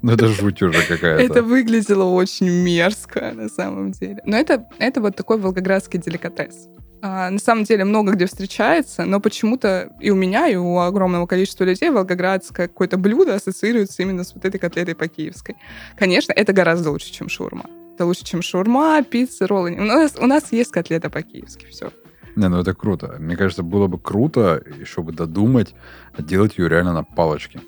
Ну 0.01 0.13
это 0.13 0.27
жуть 0.27 0.61
уже 0.61 0.81
какая-то. 0.87 1.23
Это 1.23 1.43
выглядело 1.43 2.03
очень 2.03 2.49
мерзко 2.49 3.31
на 3.33 3.49
самом 3.49 3.91
деле. 3.91 4.21
Но 4.25 4.37
это, 4.37 4.67
это 4.79 5.01
вот 5.01 5.15
такой 5.15 5.37
волгоградский 5.37 5.99
деликатес. 5.99 6.67
А, 7.01 7.29
на 7.29 7.39
самом 7.39 7.63
деле 7.63 7.83
много 7.83 8.13
где 8.13 8.25
встречается, 8.25 9.05
но 9.05 9.19
почему-то 9.19 9.91
и 9.99 10.09
у 10.09 10.15
меня, 10.15 10.47
и 10.47 10.55
у 10.55 10.79
огромного 10.79 11.27
количества 11.27 11.63
людей 11.63 11.89
волгоградское 11.89 12.67
какое-то 12.67 12.97
блюдо 12.97 13.35
ассоциируется 13.35 14.01
именно 14.01 14.23
с 14.23 14.33
вот 14.33 14.45
этой 14.45 14.57
котлетой 14.57 14.95
по-киевской. 14.95 15.55
Конечно, 15.95 16.31
это 16.33 16.53
гораздо 16.53 16.89
лучше, 16.91 17.11
чем 17.11 17.29
шаурма. 17.29 17.65
Это 17.93 18.05
лучше, 18.05 18.23
чем 18.23 18.41
шаурма, 18.41 19.01
пицца, 19.03 19.47
роллы. 19.47 19.75
У 19.77 19.83
нас, 19.83 20.15
у 20.19 20.25
нас 20.25 20.51
есть 20.51 20.71
котлета 20.71 21.09
по-киевски, 21.09 21.67
все. 21.67 21.91
Не, 22.35 22.49
ну 22.49 22.59
это 22.59 22.73
круто. 22.73 23.15
Мне 23.19 23.35
кажется, 23.35 23.63
было 23.63 23.87
бы 23.87 23.99
круто 23.99 24.61
еще 24.79 25.01
бы 25.01 25.11
додумать, 25.11 25.73
делать 26.17 26.57
ее 26.57 26.69
реально 26.69 26.93
на 26.93 27.03
палочке. 27.03 27.59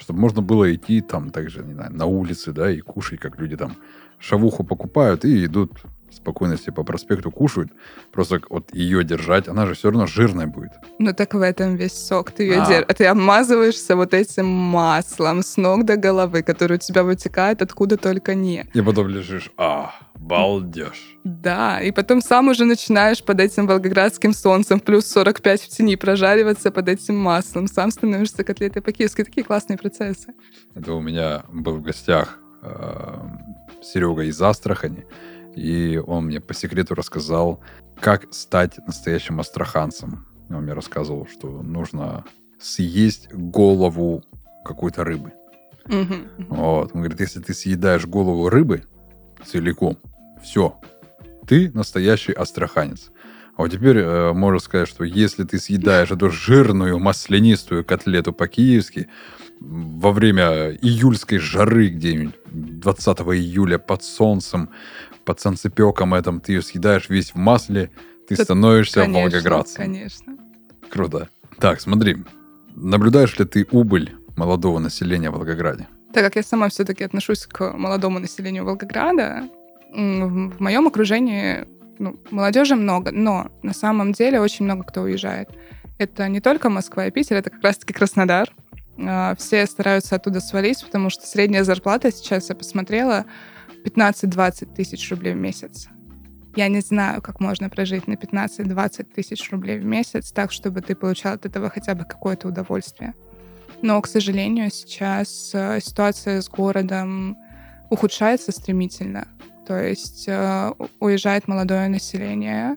Чтобы 0.00 0.18
можно 0.18 0.40
было 0.40 0.74
идти 0.74 1.02
там 1.02 1.30
также, 1.30 1.62
не 1.62 1.74
знаю, 1.74 1.92
на 1.92 2.06
улице, 2.06 2.52
да, 2.52 2.70
и 2.70 2.80
кушать, 2.80 3.20
как 3.20 3.38
люди 3.38 3.56
там 3.56 3.76
шавуху 4.18 4.64
покупают 4.64 5.26
и 5.26 5.44
идут 5.44 5.72
спокойно 6.12 6.56
себе 6.56 6.72
по 6.72 6.84
проспекту 6.84 7.30
кушают, 7.30 7.70
просто 8.12 8.40
вот 8.48 8.74
ее 8.74 9.04
держать, 9.04 9.48
она 9.48 9.66
же 9.66 9.74
все 9.74 9.90
равно 9.90 10.06
жирная 10.06 10.46
будет. 10.46 10.72
Ну 10.98 11.12
так 11.12 11.34
в 11.34 11.40
этом 11.40 11.76
весь 11.76 11.94
сок. 11.94 12.30
Ты 12.30 12.44
ее 12.44 12.62
а. 12.62 12.66
дер... 12.66 12.84
ты 12.84 13.06
обмазываешься 13.06 13.96
вот 13.96 14.14
этим 14.14 14.46
маслом 14.46 15.42
с 15.42 15.56
ног 15.56 15.84
до 15.84 15.96
головы, 15.96 16.42
который 16.42 16.76
у 16.76 16.80
тебя 16.80 17.02
вытекает 17.02 17.62
откуда 17.62 17.96
только 17.96 18.34
не. 18.34 18.66
И 18.74 18.80
потом 18.80 19.08
лежишь, 19.08 19.50
а, 19.56 19.94
балдеж. 20.20 21.18
Да, 21.24 21.80
и 21.80 21.90
потом 21.90 22.20
сам 22.20 22.48
уже 22.48 22.64
начинаешь 22.64 23.22
под 23.22 23.40
этим 23.40 23.66
волгоградским 23.66 24.32
солнцем 24.32 24.80
плюс 24.80 25.06
45 25.06 25.62
в 25.62 25.68
тени 25.68 25.96
прожариваться 25.96 26.70
под 26.70 26.88
этим 26.88 27.16
маслом. 27.16 27.66
Сам 27.66 27.90
становишься 27.90 28.44
котлетой 28.44 28.82
по-киевски. 28.82 29.24
Такие 29.24 29.44
классные 29.44 29.78
процессы. 29.78 30.32
Это 30.74 30.92
у 30.92 31.00
меня 31.00 31.44
был 31.52 31.76
в 31.76 31.82
гостях 31.82 32.38
э, 32.62 33.14
Серега 33.82 34.22
из 34.22 34.40
Астрахани. 34.40 35.06
И 35.60 35.98
он 35.98 36.24
мне 36.24 36.40
по 36.40 36.54
секрету 36.54 36.94
рассказал, 36.94 37.60
как 38.00 38.32
стать 38.32 38.78
настоящим 38.86 39.40
астраханцем. 39.40 40.26
Он 40.48 40.62
мне 40.62 40.72
рассказывал, 40.72 41.28
что 41.30 41.60
нужно 41.60 42.24
съесть 42.58 43.30
голову 43.30 44.24
какой-то 44.64 45.04
рыбы. 45.04 45.34
Mm-hmm. 45.84 46.46
Вот. 46.48 46.92
Он 46.94 47.00
говорит, 47.02 47.20
если 47.20 47.40
ты 47.40 47.52
съедаешь 47.52 48.06
голову 48.06 48.48
рыбы 48.48 48.84
целиком, 49.44 49.98
все, 50.42 50.80
ты 51.46 51.70
настоящий 51.74 52.32
астраханец. 52.32 53.10
А 53.54 53.62
вот 53.62 53.70
теперь 53.70 53.98
э, 53.98 54.32
можно 54.32 54.60
сказать, 54.60 54.88
что 54.88 55.04
если 55.04 55.44
ты 55.44 55.58
съедаешь 55.58 56.10
эту 56.10 56.30
жирную 56.30 56.98
маслянистую 56.98 57.84
котлету 57.84 58.32
по-киевски 58.32 59.08
во 59.60 60.12
время 60.12 60.70
июльской 60.70 61.36
жары 61.36 61.88
где-нибудь 61.88 62.34
20 62.46 63.18
июля 63.18 63.76
под 63.76 64.02
солнцем, 64.02 64.70
под 65.24 65.40
санцепеком 65.40 66.14
этом, 66.14 66.40
ты 66.40 66.52
ее 66.52 66.62
съедаешь 66.62 67.08
весь 67.08 67.32
в 67.32 67.36
масле, 67.36 67.90
ты 68.28 68.34
Это, 68.34 68.44
становишься 68.44 69.02
конечно, 69.02 69.22
волгоградцем. 69.22 69.76
Конечно. 69.76 70.36
Круто. 70.88 71.28
Так, 71.58 71.80
смотри, 71.80 72.16
наблюдаешь 72.74 73.38
ли 73.38 73.44
ты 73.44 73.66
убыль 73.70 74.14
молодого 74.36 74.78
населения 74.78 75.30
в 75.30 75.34
Волгограде? 75.34 75.86
Так 76.12 76.24
как 76.24 76.36
я 76.36 76.42
сама 76.42 76.68
все-таки 76.68 77.04
отношусь 77.04 77.46
к 77.46 77.72
молодому 77.72 78.18
населению 78.18 78.64
Волгограда, 78.64 79.48
в 79.92 80.60
моем 80.60 80.86
окружении 80.86 81.66
ну, 81.98 82.16
молодежи 82.30 82.76
много, 82.76 83.12
но 83.12 83.50
на 83.62 83.74
самом 83.74 84.12
деле 84.12 84.40
очень 84.40 84.64
много 84.64 84.84
кто 84.84 85.02
уезжает. 85.02 85.50
Это 85.98 86.28
не 86.28 86.40
только 86.40 86.70
Москва 86.70 87.06
и 87.06 87.10
Питер, 87.10 87.36
это 87.36 87.50
как 87.50 87.62
раз-таки 87.62 87.92
Краснодар. 87.92 88.50
А, 88.98 89.34
все 89.36 89.66
стараются 89.66 90.16
оттуда 90.16 90.40
свалить, 90.40 90.82
потому 90.84 91.10
что 91.10 91.26
средняя 91.26 91.62
зарплата 91.62 92.10
сейчас, 92.10 92.48
я 92.48 92.54
посмотрела, 92.54 93.26
15-20 93.84 94.74
тысяч 94.74 95.10
рублей 95.10 95.34
в 95.34 95.36
месяц. 95.36 95.88
Я 96.56 96.68
не 96.68 96.80
знаю, 96.80 97.22
как 97.22 97.40
можно 97.40 97.70
прожить 97.70 98.08
на 98.08 98.14
15-20 98.14 99.04
тысяч 99.14 99.50
рублей 99.50 99.78
в 99.78 99.84
месяц 99.84 100.32
так, 100.32 100.50
чтобы 100.50 100.80
ты 100.80 100.94
получал 100.94 101.34
от 101.34 101.46
этого 101.46 101.70
хотя 101.70 101.94
бы 101.94 102.04
какое-то 102.04 102.48
удовольствие. 102.48 103.14
Но, 103.82 104.00
к 104.02 104.08
сожалению, 104.08 104.70
сейчас 104.70 105.52
э, 105.54 105.80
ситуация 105.80 106.42
с 106.42 106.48
городом 106.48 107.38
ухудшается 107.88 108.52
стремительно. 108.52 109.26
То 109.66 109.80
есть 109.80 110.24
э, 110.26 110.72
уезжает 110.98 111.48
молодое 111.48 111.88
население, 111.88 112.76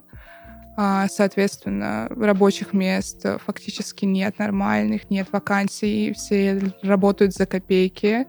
а, 0.76 1.08
соответственно, 1.08 2.08
рабочих 2.10 2.74
мест 2.74 3.26
фактически 3.46 4.06
нет 4.06 4.40
нормальных, 4.40 5.10
нет 5.12 5.28
вакансий, 5.32 6.14
все 6.14 6.60
работают 6.82 7.34
за 7.34 7.46
копейки 7.46 8.26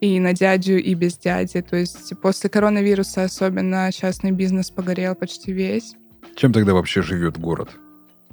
и 0.00 0.20
на 0.20 0.32
дядю, 0.32 0.78
и 0.82 0.94
без 0.94 1.18
дяди. 1.18 1.62
То 1.62 1.76
есть 1.76 2.12
после 2.20 2.50
коронавируса 2.50 3.24
особенно 3.24 3.90
частный 3.92 4.30
бизнес 4.30 4.70
погорел 4.70 5.14
почти 5.14 5.52
весь. 5.52 5.94
Чем 6.34 6.52
тогда 6.52 6.74
вообще 6.74 7.02
живет 7.02 7.38
город? 7.38 7.70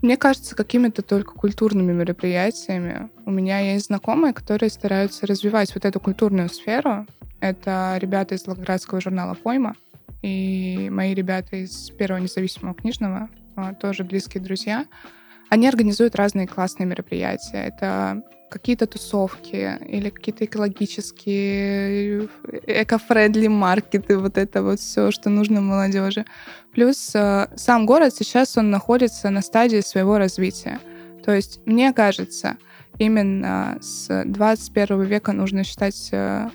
Мне 0.02 0.18
кажется, 0.18 0.56
какими-то 0.56 1.02
только 1.02 1.34
культурными 1.34 1.94
мероприятиями. 1.94 3.10
У 3.26 3.32
меня 3.32 3.60
есть 3.60 3.86
знакомые, 3.86 4.34
которые 4.34 4.70
стараются 4.70 5.26
развивать 5.26 5.74
вот 5.74 5.86
эту 5.86 6.02
культурную 6.02 6.50
сферу. 6.50 7.08
Это 7.40 7.98
ребята 8.00 8.36
из 8.36 8.46
Волгоградского 8.46 9.00
журнала 9.00 9.34
«Пойма» 9.34 9.76
и 10.22 10.90
мои 10.90 11.14
ребята 11.14 11.58
из 11.58 11.90
Первого 11.92 12.20
независимого 12.20 12.74
книжного, 12.74 13.30
а, 13.56 13.74
тоже 13.74 14.04
близкие 14.04 14.42
друзья. 14.44 14.86
Они 15.50 15.68
организуют 15.68 16.16
разные 16.16 16.48
классные 16.48 16.88
мероприятия. 16.88 17.66
Это 17.66 18.24
какие-то 18.54 18.86
тусовки 18.86 19.80
или 19.88 20.10
какие-то 20.10 20.46
экологические, 20.46 22.30
эко-френдли 22.68 23.48
маркеты, 23.48 24.20
вот 24.20 24.38
это 24.38 24.62
вот 24.62 24.80
все, 24.80 25.10
что 25.10 25.32
нужно 25.32 25.60
молодежи. 25.60 26.26
Плюс 26.72 27.16
э, 27.16 27.48
сам 27.56 27.88
город 27.88 28.14
сейчас, 28.16 28.56
он 28.56 28.70
находится 28.70 29.32
на 29.32 29.42
стадии 29.42 29.82
своего 29.82 30.20
развития. 30.20 30.80
То 31.26 31.34
есть, 31.34 31.62
мне 31.66 31.94
кажется, 31.94 32.58
именно 33.00 33.80
с 33.82 34.24
21 34.24 35.02
века 35.02 35.32
нужно 35.34 35.64
считать 35.64 36.10
э, 36.12 36.50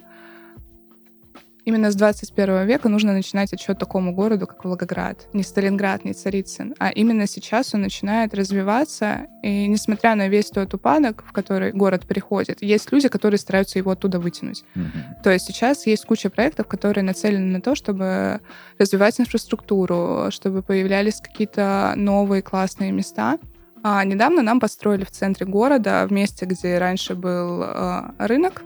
именно 1.68 1.90
с 1.90 1.96
21 1.96 2.66
века 2.66 2.88
нужно 2.88 3.12
начинать 3.12 3.52
отчет 3.52 3.78
такому 3.78 4.14
городу, 4.14 4.46
как 4.46 4.64
Волгоград. 4.64 5.28
Не 5.34 5.42
Сталинград, 5.42 6.02
не 6.02 6.14
Царицын. 6.14 6.74
А 6.78 6.90
именно 6.90 7.26
сейчас 7.26 7.74
он 7.74 7.82
начинает 7.82 8.34
развиваться. 8.34 9.26
И 9.42 9.68
несмотря 9.68 10.14
на 10.14 10.28
весь 10.28 10.50
тот 10.50 10.72
упадок, 10.72 11.22
в 11.28 11.32
который 11.32 11.72
город 11.72 12.06
приходит, 12.06 12.62
есть 12.62 12.90
люди, 12.90 13.08
которые 13.08 13.38
стараются 13.38 13.78
его 13.78 13.90
оттуда 13.90 14.18
вытянуть. 14.18 14.64
Mm-hmm. 14.74 15.22
То 15.22 15.30
есть 15.30 15.46
сейчас 15.46 15.86
есть 15.86 16.06
куча 16.06 16.30
проектов, 16.30 16.66
которые 16.66 17.04
нацелены 17.04 17.52
на 17.52 17.60
то, 17.60 17.74
чтобы 17.74 18.40
развивать 18.78 19.20
инфраструктуру, 19.20 20.28
чтобы 20.30 20.62
появлялись 20.62 21.20
какие-то 21.20 21.92
новые 21.96 22.40
классные 22.40 22.92
места. 22.92 23.38
А 23.82 24.02
недавно 24.04 24.40
нам 24.40 24.58
построили 24.58 25.04
в 25.04 25.10
центре 25.10 25.44
города, 25.44 26.06
в 26.08 26.12
месте, 26.12 26.46
где 26.46 26.78
раньше 26.78 27.14
был 27.14 27.62
э, 27.62 28.02
рынок, 28.18 28.62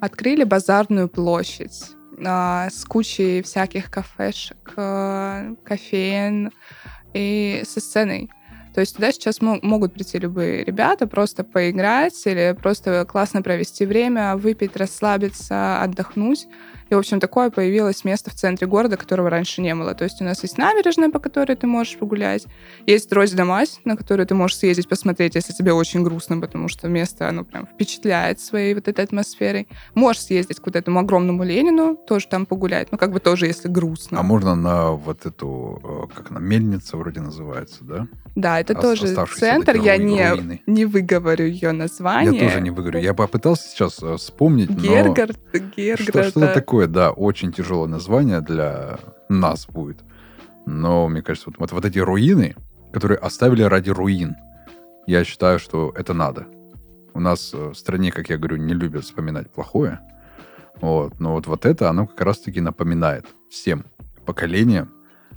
открыли 0.00 0.44
базарную 0.44 1.08
площадь 1.08 1.94
а, 2.24 2.68
с 2.70 2.84
кучей 2.84 3.42
всяких 3.42 3.90
кафешек, 3.90 4.72
а, 4.76 5.54
кофеин 5.64 6.50
и 7.12 7.62
со 7.66 7.80
сценой. 7.80 8.30
То 8.74 8.80
есть 8.80 8.96
туда 8.96 9.12
сейчас 9.12 9.40
могут 9.40 9.94
прийти 9.94 10.18
любые 10.18 10.64
ребята, 10.64 11.06
просто 11.06 11.44
поиграть 11.44 12.20
или 12.26 12.56
просто 12.60 13.04
классно 13.04 13.40
провести 13.40 13.86
время, 13.86 14.36
выпить, 14.36 14.76
расслабиться, 14.76 15.80
отдохнуть. 15.80 16.48
И, 16.94 16.96
в 16.96 17.00
общем, 17.00 17.18
такое 17.18 17.50
появилось 17.50 18.04
место 18.04 18.30
в 18.30 18.34
центре 18.34 18.68
города, 18.68 18.96
которого 18.96 19.28
раньше 19.28 19.60
не 19.60 19.74
было. 19.74 19.96
То 19.96 20.04
есть 20.04 20.20
у 20.20 20.24
нас 20.24 20.44
есть 20.44 20.58
набережная, 20.58 21.10
по 21.10 21.18
которой 21.18 21.56
ты 21.56 21.66
можешь 21.66 21.98
погулять, 21.98 22.46
есть 22.86 23.12
Рось-Дамась, 23.12 23.80
на 23.84 23.96
которую 23.96 24.28
ты 24.28 24.36
можешь 24.36 24.58
съездить 24.58 24.88
посмотреть, 24.88 25.34
если 25.34 25.52
тебе 25.52 25.72
очень 25.72 26.04
грустно, 26.04 26.40
потому 26.40 26.68
что 26.68 26.86
место, 26.86 27.28
оно 27.28 27.42
прям 27.42 27.66
впечатляет 27.66 28.38
своей 28.38 28.74
вот 28.74 28.86
этой 28.86 29.04
атмосферой. 29.04 29.66
Можешь 29.96 30.22
съездить 30.22 30.60
к 30.60 30.66
вот 30.66 30.76
этому 30.76 31.00
огромному 31.00 31.42
Ленину, 31.42 31.96
тоже 31.96 32.28
там 32.28 32.46
погулять, 32.46 32.92
ну, 32.92 32.98
как 32.98 33.10
бы 33.10 33.18
тоже, 33.18 33.46
если 33.46 33.66
грустно. 33.66 34.20
А 34.20 34.22
можно 34.22 34.54
на 34.54 34.92
вот 34.92 35.26
эту, 35.26 36.06
э, 36.12 36.14
как 36.14 36.30
она, 36.30 36.38
мельница 36.38 36.96
вроде 36.96 37.20
называется, 37.20 37.82
да? 37.82 38.06
Да, 38.36 38.60
это 38.60 38.78
О- 38.78 38.80
тоже 38.80 39.16
центр, 39.36 39.74
я 39.76 39.96
не, 39.96 40.62
не 40.68 40.84
выговорю 40.84 41.46
ее 41.46 41.72
название. 41.72 42.40
Я 42.40 42.48
тоже 42.48 42.60
не 42.60 42.70
выговорю. 42.70 43.00
Я 43.00 43.14
попытался 43.14 43.68
сейчас 43.68 44.00
э, 44.00 44.16
вспомнить, 44.16 44.70
Гергард, 44.70 45.36
но... 45.52 45.58
Герград. 45.76 46.28
Что-то 46.28 46.54
такое 46.54 46.83
такое, 46.84 46.88
да, 46.88 47.10
очень 47.10 47.52
тяжелое 47.52 47.88
название 47.88 48.40
для 48.40 48.98
нас 49.28 49.66
будет. 49.66 49.98
Но, 50.66 51.08
мне 51.08 51.22
кажется, 51.22 51.50
вот, 51.50 51.58
вот, 51.58 51.72
вот 51.72 51.84
эти 51.84 51.98
руины, 51.98 52.54
которые 52.92 53.18
оставили 53.18 53.62
ради 53.62 53.90
руин. 53.90 54.36
Я 55.06 55.24
считаю, 55.24 55.58
что 55.58 55.92
это 55.96 56.14
надо. 56.14 56.46
У 57.14 57.20
нас 57.20 57.52
э, 57.54 57.70
в 57.70 57.74
стране, 57.74 58.10
как 58.10 58.30
я 58.30 58.38
говорю, 58.38 58.56
не 58.56 58.74
любят 58.74 59.04
вспоминать 59.04 59.50
плохое. 59.50 60.00
Вот. 60.80 61.20
Но 61.20 61.32
вот, 61.32 61.46
вот 61.46 61.66
это, 61.66 61.90
оно 61.90 62.06
как 62.06 62.20
раз-таки 62.20 62.60
напоминает 62.60 63.26
всем 63.50 63.84
поколениям, 64.26 64.88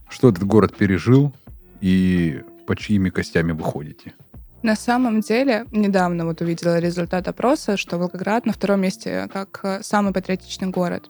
что 0.10 0.30
этот 0.30 0.44
город 0.44 0.76
пережил 0.78 1.34
и 1.82 2.42
по 2.66 2.76
чьими 2.76 3.10
костями 3.10 3.52
вы 3.52 3.64
ходите. 3.64 4.14
На 4.64 4.76
самом 4.76 5.20
деле, 5.22 5.66
недавно 5.72 6.26
вот 6.26 6.42
увидела 6.42 6.80
результат 6.80 7.28
опроса, 7.28 7.78
что 7.78 7.98
Волгоград 7.98 8.46
на 8.46 8.54
втором 8.54 8.82
месте 8.82 9.30
как 9.32 9.80
самый 9.82 10.14
патриотичный 10.14 10.70
город. 10.70 11.10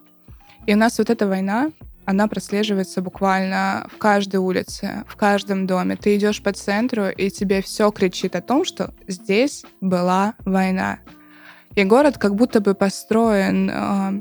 И 0.66 0.74
у 0.74 0.76
нас 0.76 0.98
вот 0.98 1.10
эта 1.10 1.26
война, 1.26 1.70
она 2.04 2.26
прослеживается 2.26 3.02
буквально 3.02 3.88
в 3.92 3.98
каждой 3.98 4.36
улице, 4.36 5.04
в 5.06 5.16
каждом 5.16 5.66
доме. 5.66 5.96
Ты 5.96 6.16
идешь 6.16 6.42
по 6.42 6.52
центру, 6.52 7.08
и 7.08 7.30
тебе 7.30 7.62
все 7.62 7.90
кричит 7.90 8.34
о 8.36 8.40
том, 8.40 8.64
что 8.64 8.94
здесь 9.06 9.64
была 9.80 10.34
война. 10.44 11.00
И 11.74 11.84
город 11.84 12.18
как 12.18 12.34
будто 12.34 12.60
бы 12.60 12.74
построен 12.74 13.70
э, 13.70 14.20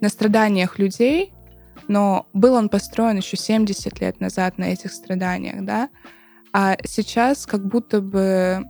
на 0.00 0.08
страданиях 0.08 0.78
людей, 0.78 1.32
но 1.88 2.26
был 2.32 2.54
он 2.54 2.68
построен 2.68 3.16
еще 3.18 3.36
70 3.36 4.00
лет 4.00 4.20
назад 4.20 4.58
на 4.58 4.64
этих 4.64 4.92
страданиях, 4.92 5.64
да, 5.64 5.88
а 6.52 6.76
сейчас 6.84 7.46
как 7.46 7.64
будто 7.66 8.00
бы 8.00 8.66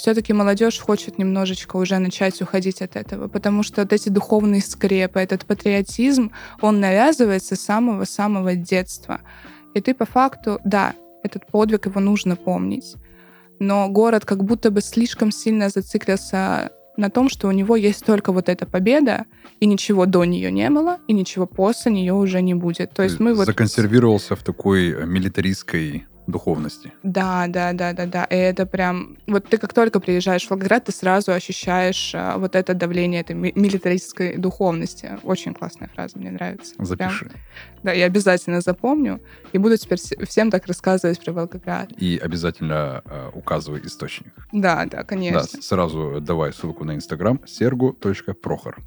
все-таки 0.00 0.32
молодежь 0.32 0.78
хочет 0.78 1.18
немножечко 1.18 1.76
уже 1.76 1.98
начать 1.98 2.40
уходить 2.40 2.80
от 2.80 2.96
этого, 2.96 3.28
потому 3.28 3.62
что 3.62 3.82
вот 3.82 3.92
эти 3.92 4.08
духовные 4.08 4.62
скрепы, 4.62 5.20
этот 5.20 5.44
патриотизм, 5.44 6.32
он 6.62 6.80
навязывается 6.80 7.54
с 7.54 7.60
самого-самого 7.60 8.54
детства. 8.54 9.20
И 9.74 9.80
ты 9.80 9.94
по 9.94 10.06
факту, 10.06 10.58
да, 10.64 10.94
этот 11.22 11.46
подвиг, 11.46 11.86
его 11.86 12.00
нужно 12.00 12.36
помнить, 12.36 12.96
но 13.58 13.88
город 13.88 14.24
как 14.24 14.42
будто 14.42 14.70
бы 14.70 14.80
слишком 14.80 15.30
сильно 15.30 15.68
зациклился 15.68 16.70
на 16.96 17.10
том, 17.10 17.28
что 17.28 17.48
у 17.48 17.52
него 17.52 17.76
есть 17.76 18.04
только 18.04 18.32
вот 18.32 18.48
эта 18.48 18.66
победа, 18.66 19.26
и 19.60 19.66
ничего 19.66 20.06
до 20.06 20.24
нее 20.24 20.50
не 20.50 20.70
было, 20.70 20.98
и 21.08 21.12
ничего 21.12 21.46
после 21.46 21.92
нее 21.92 22.14
уже 22.14 22.40
не 22.40 22.54
будет. 22.54 22.92
То 22.92 23.02
есть 23.02 23.20
мы 23.20 23.34
вот... 23.34 23.46
Законсервировался 23.46 24.34
в 24.34 24.42
такой 24.42 24.92
э, 24.92 25.06
милитаристской 25.06 26.06
духовности. 26.30 26.92
Да, 27.02 27.46
да, 27.48 27.72
да, 27.72 27.92
да, 27.92 28.06
да. 28.06 28.24
И 28.24 28.34
это 28.34 28.66
прям... 28.66 29.18
Вот 29.26 29.48
ты 29.48 29.58
как 29.58 29.72
только 29.72 30.00
приезжаешь 30.00 30.46
в 30.46 30.50
Волгоград, 30.50 30.84
ты 30.84 30.92
сразу 30.92 31.32
ощущаешь 31.32 32.12
а, 32.14 32.38
вот 32.38 32.56
это 32.56 32.74
давление 32.74 33.20
этой 33.20 33.34
милитаристской 33.34 34.36
духовности. 34.36 35.18
Очень 35.22 35.54
классная 35.54 35.88
фраза, 35.88 36.18
мне 36.18 36.30
нравится. 36.30 36.74
Запиши. 36.78 37.26
Прям, 37.26 37.40
да, 37.82 37.92
я 37.92 38.06
обязательно 38.06 38.60
запомню. 38.60 39.20
И 39.52 39.58
буду 39.58 39.76
теперь 39.76 39.98
всем 40.26 40.50
так 40.50 40.66
рассказывать 40.66 41.22
про 41.24 41.32
Волгоград. 41.32 41.90
И 41.96 42.18
обязательно 42.22 43.02
э, 43.04 43.30
указывай 43.34 43.80
источник. 43.84 44.32
Да, 44.52 44.86
да, 44.86 45.04
конечно. 45.04 45.40
Да, 45.40 45.62
сразу 45.62 46.20
давай 46.20 46.52
ссылку 46.52 46.84
на 46.84 46.94
Инстаграм 46.94 47.40
сергу.прохор. 47.46 48.78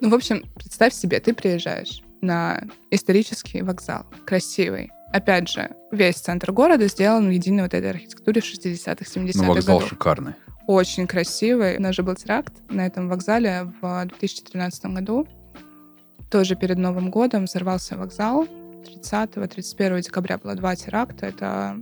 Ну, 0.00 0.10
в 0.10 0.14
общем, 0.14 0.44
представь 0.54 0.92
себе, 0.92 1.20
ты 1.20 1.32
приезжаешь 1.32 2.02
на 2.20 2.62
исторический 2.90 3.62
вокзал, 3.62 4.04
красивый, 4.26 4.90
опять 5.12 5.48
же, 5.48 5.70
весь 5.92 6.16
центр 6.16 6.52
города 6.52 6.86
сделан 6.88 7.28
в 7.28 7.30
единой 7.30 7.64
вот 7.64 7.74
этой 7.74 7.90
архитектуре 7.90 8.40
60-х, 8.40 9.04
70-х 9.04 9.42
ну, 9.42 9.52
вокзал 9.52 9.76
годов. 9.76 9.88
шикарный. 9.88 10.34
Очень 10.66 11.06
красивый. 11.06 11.76
У 11.76 11.80
нас 11.80 11.94
же 11.94 12.02
был 12.02 12.14
теракт 12.14 12.52
на 12.68 12.86
этом 12.86 13.08
вокзале 13.08 13.72
в 13.80 14.06
2013 14.06 14.86
году. 14.86 15.28
Тоже 16.30 16.56
перед 16.56 16.76
Новым 16.76 17.10
годом 17.10 17.44
взорвался 17.44 17.96
вокзал. 17.96 18.46
30-31 19.02 20.02
декабря 20.02 20.38
было 20.38 20.54
два 20.54 20.74
теракта. 20.74 21.26
Это 21.26 21.76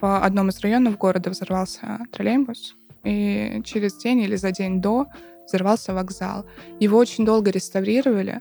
в 0.00 0.24
одном 0.24 0.50
из 0.50 0.60
районов 0.60 0.98
города 0.98 1.30
взорвался 1.30 1.98
троллейбус, 2.12 2.76
и 3.02 3.60
через 3.64 3.96
день 3.96 4.20
или 4.20 4.36
за 4.36 4.52
день 4.52 4.80
до 4.80 5.06
взорвался 5.46 5.92
вокзал. 5.92 6.46
Его 6.78 6.98
очень 6.98 7.24
долго 7.24 7.50
реставрировали, 7.50 8.40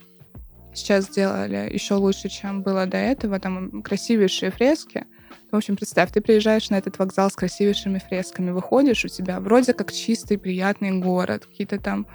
сейчас 0.73 1.05
сделали 1.05 1.69
еще 1.71 1.95
лучше, 1.95 2.29
чем 2.29 2.61
было 2.61 2.85
до 2.85 2.97
этого. 2.97 3.39
Там 3.39 3.81
красивейшие 3.81 4.51
фрески. 4.51 5.05
В 5.51 5.55
общем, 5.55 5.75
представь, 5.75 6.11
ты 6.11 6.21
приезжаешь 6.21 6.69
на 6.69 6.77
этот 6.77 6.99
вокзал 6.99 7.31
с 7.31 7.35
красивейшими 7.35 7.99
фресками, 7.99 8.51
выходишь, 8.51 9.03
у 9.05 9.07
тебя 9.07 9.39
вроде 9.39 9.73
как 9.73 9.91
чистый, 9.91 10.37
приятный 10.37 10.99
город, 10.99 11.47
какие-то 11.47 11.79
там 11.79 12.05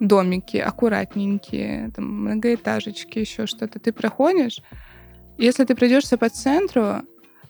домики 0.00 0.56
аккуратненькие, 0.56 1.90
там 1.94 2.04
многоэтажечки, 2.06 3.18
еще 3.18 3.46
что-то. 3.46 3.78
Ты 3.78 3.92
проходишь, 3.92 4.62
если 5.38 5.64
ты 5.64 5.74
пройдешься 5.74 6.16
по 6.16 6.30
центру, 6.30 7.02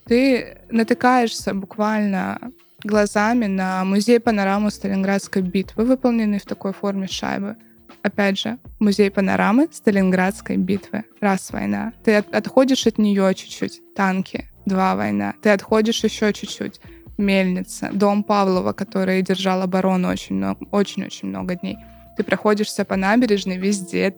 ты 0.05 0.59
натыкаешься 0.71 1.55
буквально 1.55 2.39
глазами 2.83 3.47
на 3.47 3.85
музей 3.85 4.19
панораму 4.19 4.71
Сталинградской 4.71 5.43
битвы, 5.43 5.85
выполненный 5.85 6.41
в 6.41 6.47
такой 6.47 6.73
форме 6.73 7.07
шайбы 7.07 7.57
опять 8.03 8.39
же, 8.39 8.59
музей 8.79 9.11
панорамы 9.11 9.69
Сталинградской 9.71 10.57
битвы. 10.57 11.05
Раз 11.21 11.51
война. 11.53 11.93
Ты 12.05 12.17
от, 12.17 12.35
отходишь 12.35 12.87
от 12.87 12.99
нее 12.99 13.35
чуть-чуть. 13.35 13.81
Танки. 13.95 14.49
Два 14.67 14.95
война. 14.95 15.35
Ты 15.43 15.51
отходишь 15.51 16.05
еще 16.05 16.33
чуть-чуть. 16.33 16.81
Мельница. 17.19 17.91
Дом 17.93 18.23
Павлова, 18.25 18.73
который 18.73 19.23
держал 19.23 19.63
оборону 19.63 20.09
очень 20.09 20.37
много, 20.37 20.67
очень-очень 20.71 21.29
много 21.29 21.57
дней. 21.57 21.79
Ты 22.17 22.25
проходишься 22.25 22.85
по 22.85 22.97
набережной, 22.97 23.57
везде 23.57 24.15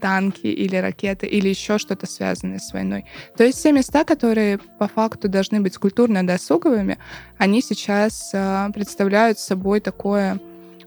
танки 0.00 0.46
или 0.46 0.76
ракеты 0.76 1.26
или 1.26 1.48
еще 1.48 1.78
что-то 1.78 2.06
связанное 2.06 2.58
с 2.58 2.72
войной. 2.72 3.04
То 3.36 3.44
есть 3.44 3.58
все 3.58 3.72
места, 3.72 4.04
которые 4.04 4.58
по 4.78 4.88
факту 4.88 5.28
должны 5.28 5.60
быть 5.60 5.76
культурно-досуговыми, 5.76 6.98
они 7.36 7.62
сейчас 7.62 8.30
э, 8.32 8.68
представляют 8.72 9.38
собой 9.38 9.80
такое 9.80 10.38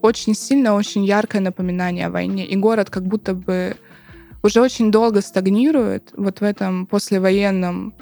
очень 0.02 0.36
сильно, 0.36 0.74
очень 0.74 1.06
яркое 1.06 1.42
напоминание 1.42 2.08
о 2.08 2.10
войне. 2.10 2.46
И 2.46 2.56
город 2.56 2.90
как 2.90 3.04
будто 3.04 3.34
бы 3.34 3.76
уже 4.44 4.62
очень 4.62 4.92
долго 4.92 5.22
стагнирует 5.22 6.14
вот 6.18 6.42
в 6.42 6.44
этом 6.44 6.88
послевоенном 6.88 7.94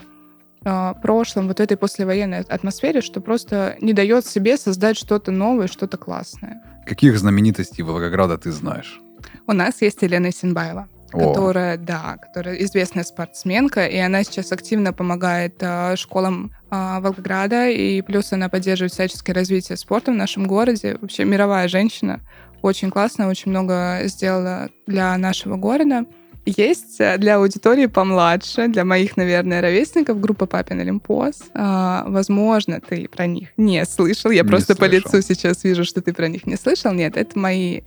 э, 0.64 0.94
прошлом, 1.02 1.48
вот 1.48 1.60
в 1.60 1.62
этой 1.62 1.78
послевоенной 1.78 2.42
атмосфере, 2.42 3.02
что 3.02 3.22
просто 3.22 3.76
не 3.82 3.94
дает 3.94 4.26
себе 4.26 4.58
создать 4.58 4.98
что-то 4.98 5.32
новое, 5.32 5.68
что-то 5.68 5.98
классное. 5.98 6.62
Каких 6.86 7.18
знаменитостей 7.20 7.84
Волгограда 7.84 8.38
ты 8.38 8.52
знаешь? 8.52 9.02
У 9.48 9.54
нас 9.54 9.82
есть 9.82 10.02
Елена 10.02 10.32
Синбаева 10.32 10.88
которая, 11.12 11.78
да, 11.78 12.18
которая 12.22 12.56
известная 12.58 13.04
спортсменка, 13.04 13.86
и 13.88 13.98
она 13.98 14.24
сейчас 14.24 14.52
активно 14.52 14.94
помогает 14.94 15.56
э, 15.60 15.96
школам 15.96 16.52
Волгограда, 16.70 17.70
и 17.70 18.02
плюс 18.02 18.32
она 18.32 18.50
поддерживает 18.50 18.94
всяческое 18.94 19.34
развитие 19.34 19.78
спорта 19.78 20.12
в 20.12 20.16
нашем 20.16 20.48
городе. 20.48 20.98
Вообще 21.02 21.26
мировая 21.26 21.68
женщина, 21.68 22.22
очень 22.62 22.92
классно, 22.92 23.30
очень 23.30 23.52
много 23.52 24.02
сделала 24.06 24.70
для 24.86 25.18
нашего 25.18 25.56
города. 25.56 26.06
Есть 26.46 27.00
э, 27.00 27.18
для 27.18 27.36
аудитории 27.36 27.86
помладше, 27.86 28.68
для 28.68 28.84
моих, 28.84 29.18
наверное, 29.18 29.62
ровесников, 29.62 30.20
группа 30.20 30.46
Папин 30.46 30.80
Олимпос. 30.80 31.44
А, 31.54 32.06
возможно, 32.08 32.82
ты 32.82 33.08
про 33.08 33.28
них 33.28 33.50
не 33.58 33.86
слышал. 33.86 34.32
Я 34.32 34.44
не 34.44 34.48
просто 34.48 34.76
слышал. 34.76 34.80
по 34.80 34.90
лицу 34.90 35.22
сейчас 35.22 35.64
вижу, 35.64 35.84
что 35.84 36.02
ты 36.02 36.14
про 36.14 36.28
них 36.28 36.48
не 36.48 36.56
слышал. 36.56 36.92
Нет, 36.92 37.18
это 37.18 37.38
мои 37.38 37.82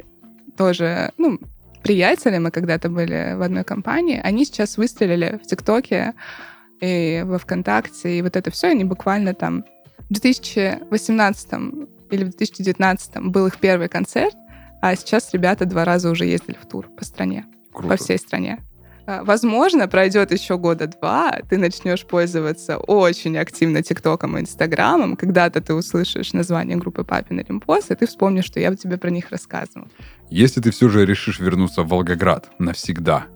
тоже, 0.57 1.13
ну, 1.19 1.41
приятели, 1.83 2.39
мы 2.39 2.51
когда-то 2.51 2.89
были 2.89 3.35
в 3.35 3.43
одной 3.43 3.65
компании, 3.65 4.21
они 4.23 4.45
сейчас 4.45 4.77
выстрелили 4.77 5.41
в 5.43 5.47
ТикТоке 5.47 6.15
и 6.83 7.23
во 7.25 7.39
ВКонтакте, 7.39 8.19
и 8.19 8.23
вот 8.23 8.37
это 8.37 8.51
все, 8.51 8.69
они 8.69 8.85
буквально 8.85 9.35
там 9.35 9.65
в 10.11 10.13
2018 10.13 11.49
или 12.11 12.25
в 12.25 12.31
2019 12.31 13.21
был 13.23 13.47
их 13.47 13.59
первый 13.59 13.89
концерт, 13.89 14.35
а 14.83 14.95
сейчас 14.97 15.33
ребята 15.33 15.65
два 15.65 15.85
раза 15.85 16.11
уже 16.11 16.27
ездили 16.27 16.59
в 16.61 16.67
тур 16.69 16.89
по 16.89 17.05
стране, 17.05 17.47
Круто. 17.73 17.89
по 17.89 17.97
всей 17.97 18.19
стране. 18.19 18.59
А, 19.07 19.23
возможно, 19.23 19.87
пройдет 19.87 20.33
еще 20.33 20.59
года 20.59 20.89
два, 20.89 21.39
ты 21.49 21.57
начнешь 21.57 22.05
пользоваться 22.05 22.79
очень 22.79 23.39
активно 23.39 23.83
ТикТоком 23.83 24.37
и 24.37 24.41
Инстаграмом, 24.41 25.17
когда-то 25.17 25.61
ты 25.61 25.75
услышишь 25.75 26.33
название 26.33 26.77
группы 26.77 27.05
Папин 27.05 27.39
Олимпос, 27.39 27.91
и 27.91 27.95
ты 27.95 28.07
вспомнишь, 28.09 28.47
что 28.47 28.59
я 28.59 28.75
тебе 28.75 28.99
про 28.99 29.11
них 29.11 29.31
рассказывала. 29.31 29.89
Если 30.31 30.61
ты 30.61 30.73
все 30.73 30.89
же 30.89 31.07
решишь 31.07 31.39
вернуться 31.39 31.83
в 31.85 31.89
Волгоград 31.89 32.51
навсегда, 32.59 33.27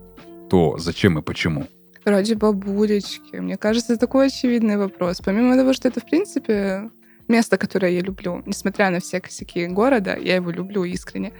то 0.49 0.77
зачем 0.77 1.17
и 1.17 1.21
почему? 1.21 1.67
Ради 2.07 2.35
бабулечки. 2.35 3.35
Мне 3.35 3.57
кажется, 3.57 3.91
это 3.91 3.99
такой 3.99 4.27
очевидный 4.27 4.77
вопрос. 4.77 5.19
Помимо 5.19 5.57
того, 5.57 5.73
что 5.73 5.89
это, 5.89 5.99
в 5.99 6.05
принципе, 6.05 6.89
место, 7.27 7.57
которое 7.57 7.91
я 7.91 7.99
люблю, 7.99 8.43
несмотря 8.45 8.89
на 8.91 9.01
все 9.01 9.19
косяки 9.19 9.67
города, 9.67 10.15
я 10.15 10.35
его 10.35 10.49
люблю 10.51 10.85
искренне, 10.85 11.33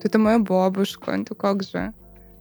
то 0.00 0.06
это 0.06 0.20
моя 0.20 0.38
бабушка. 0.38 1.16
Ну 1.16 1.24
как 1.34 1.64
же? 1.64 1.92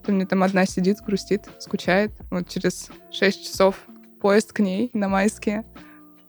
Ты 0.06 0.12
мне 0.12 0.28
там 0.28 0.44
одна 0.44 0.68
сидит, 0.68 1.00
грустит, 1.02 1.50
скучает. 1.58 2.12
Вот 2.30 2.48
через 2.50 2.92
6 3.12 3.44
часов 3.44 3.88
поезд 4.22 4.54
к 4.54 4.60
ней 4.60 4.92
на 4.94 5.10
майские. 5.10 5.66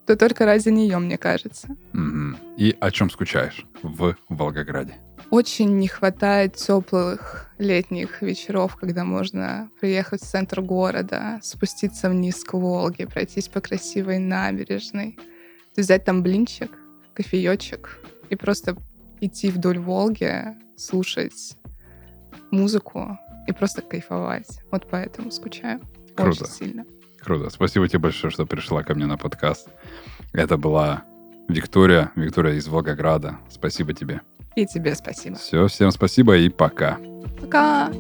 То 0.07 0.16
только 0.16 0.47
ради 0.47 0.70
нее, 0.70 0.97
мне 0.97 1.18
кажется. 1.18 1.68
Мгм. 1.93 2.39
И 2.57 2.74
о 2.80 2.91
чем 2.91 3.11
скучаешь 3.11 3.66
в 3.82 4.16
Волгограде? 4.30 4.95
Очень 5.31 5.79
не 5.79 5.89
хватает 5.89 6.55
теплых 6.55 7.51
летних 7.59 8.22
вечеров, 8.22 8.77
когда 8.77 9.05
можно 9.05 9.68
приехать 9.81 10.22
в 10.22 10.27
центр 10.27 10.61
города, 10.61 11.41
спуститься 11.43 12.09
вниз 12.09 12.45
к 12.45 12.55
Волге, 12.55 13.07
пройтись 13.07 13.49
по 13.49 13.61
красивой 13.61 14.18
набережной, 14.18 15.18
взять 15.77 16.05
там 16.05 16.22
блинчик, 16.22 16.70
кофеечек 17.14 17.99
и 18.31 18.37
просто 18.37 18.77
идти 19.20 19.51
вдоль 19.51 19.79
Волги, 19.79 20.55
слушать 20.77 21.57
музыку 22.51 23.18
и 23.49 23.53
просто 23.53 23.83
кайфовать. 23.83 24.61
Вот 24.70 24.87
поэтому 24.89 25.31
скучаю. 25.31 25.81
Круто. 26.14 26.45
Очень 26.45 26.53
сильно. 26.53 26.87
Круто. 27.20 27.51
Спасибо 27.51 27.89
тебе 27.89 27.99
большое, 27.99 28.31
что 28.31 28.47
пришла 28.47 28.83
ко 28.83 28.95
мне 28.95 29.07
на 29.07 29.16
подкаст. 29.16 29.68
Это 30.33 30.57
была 30.57 31.05
Виктория, 31.49 32.12
Виктория 32.14 32.55
из 32.55 32.68
Волгограда. 32.68 33.39
Спасибо 33.49 33.93
тебе. 33.93 34.20
И 34.57 34.67
тебе 34.67 34.95
спасибо. 34.95 35.37
Все, 35.37 35.67
всем 35.69 35.91
спасибо 35.91 36.37
и 36.37 36.49
пока. 36.49 36.99
Пока! 37.41 37.91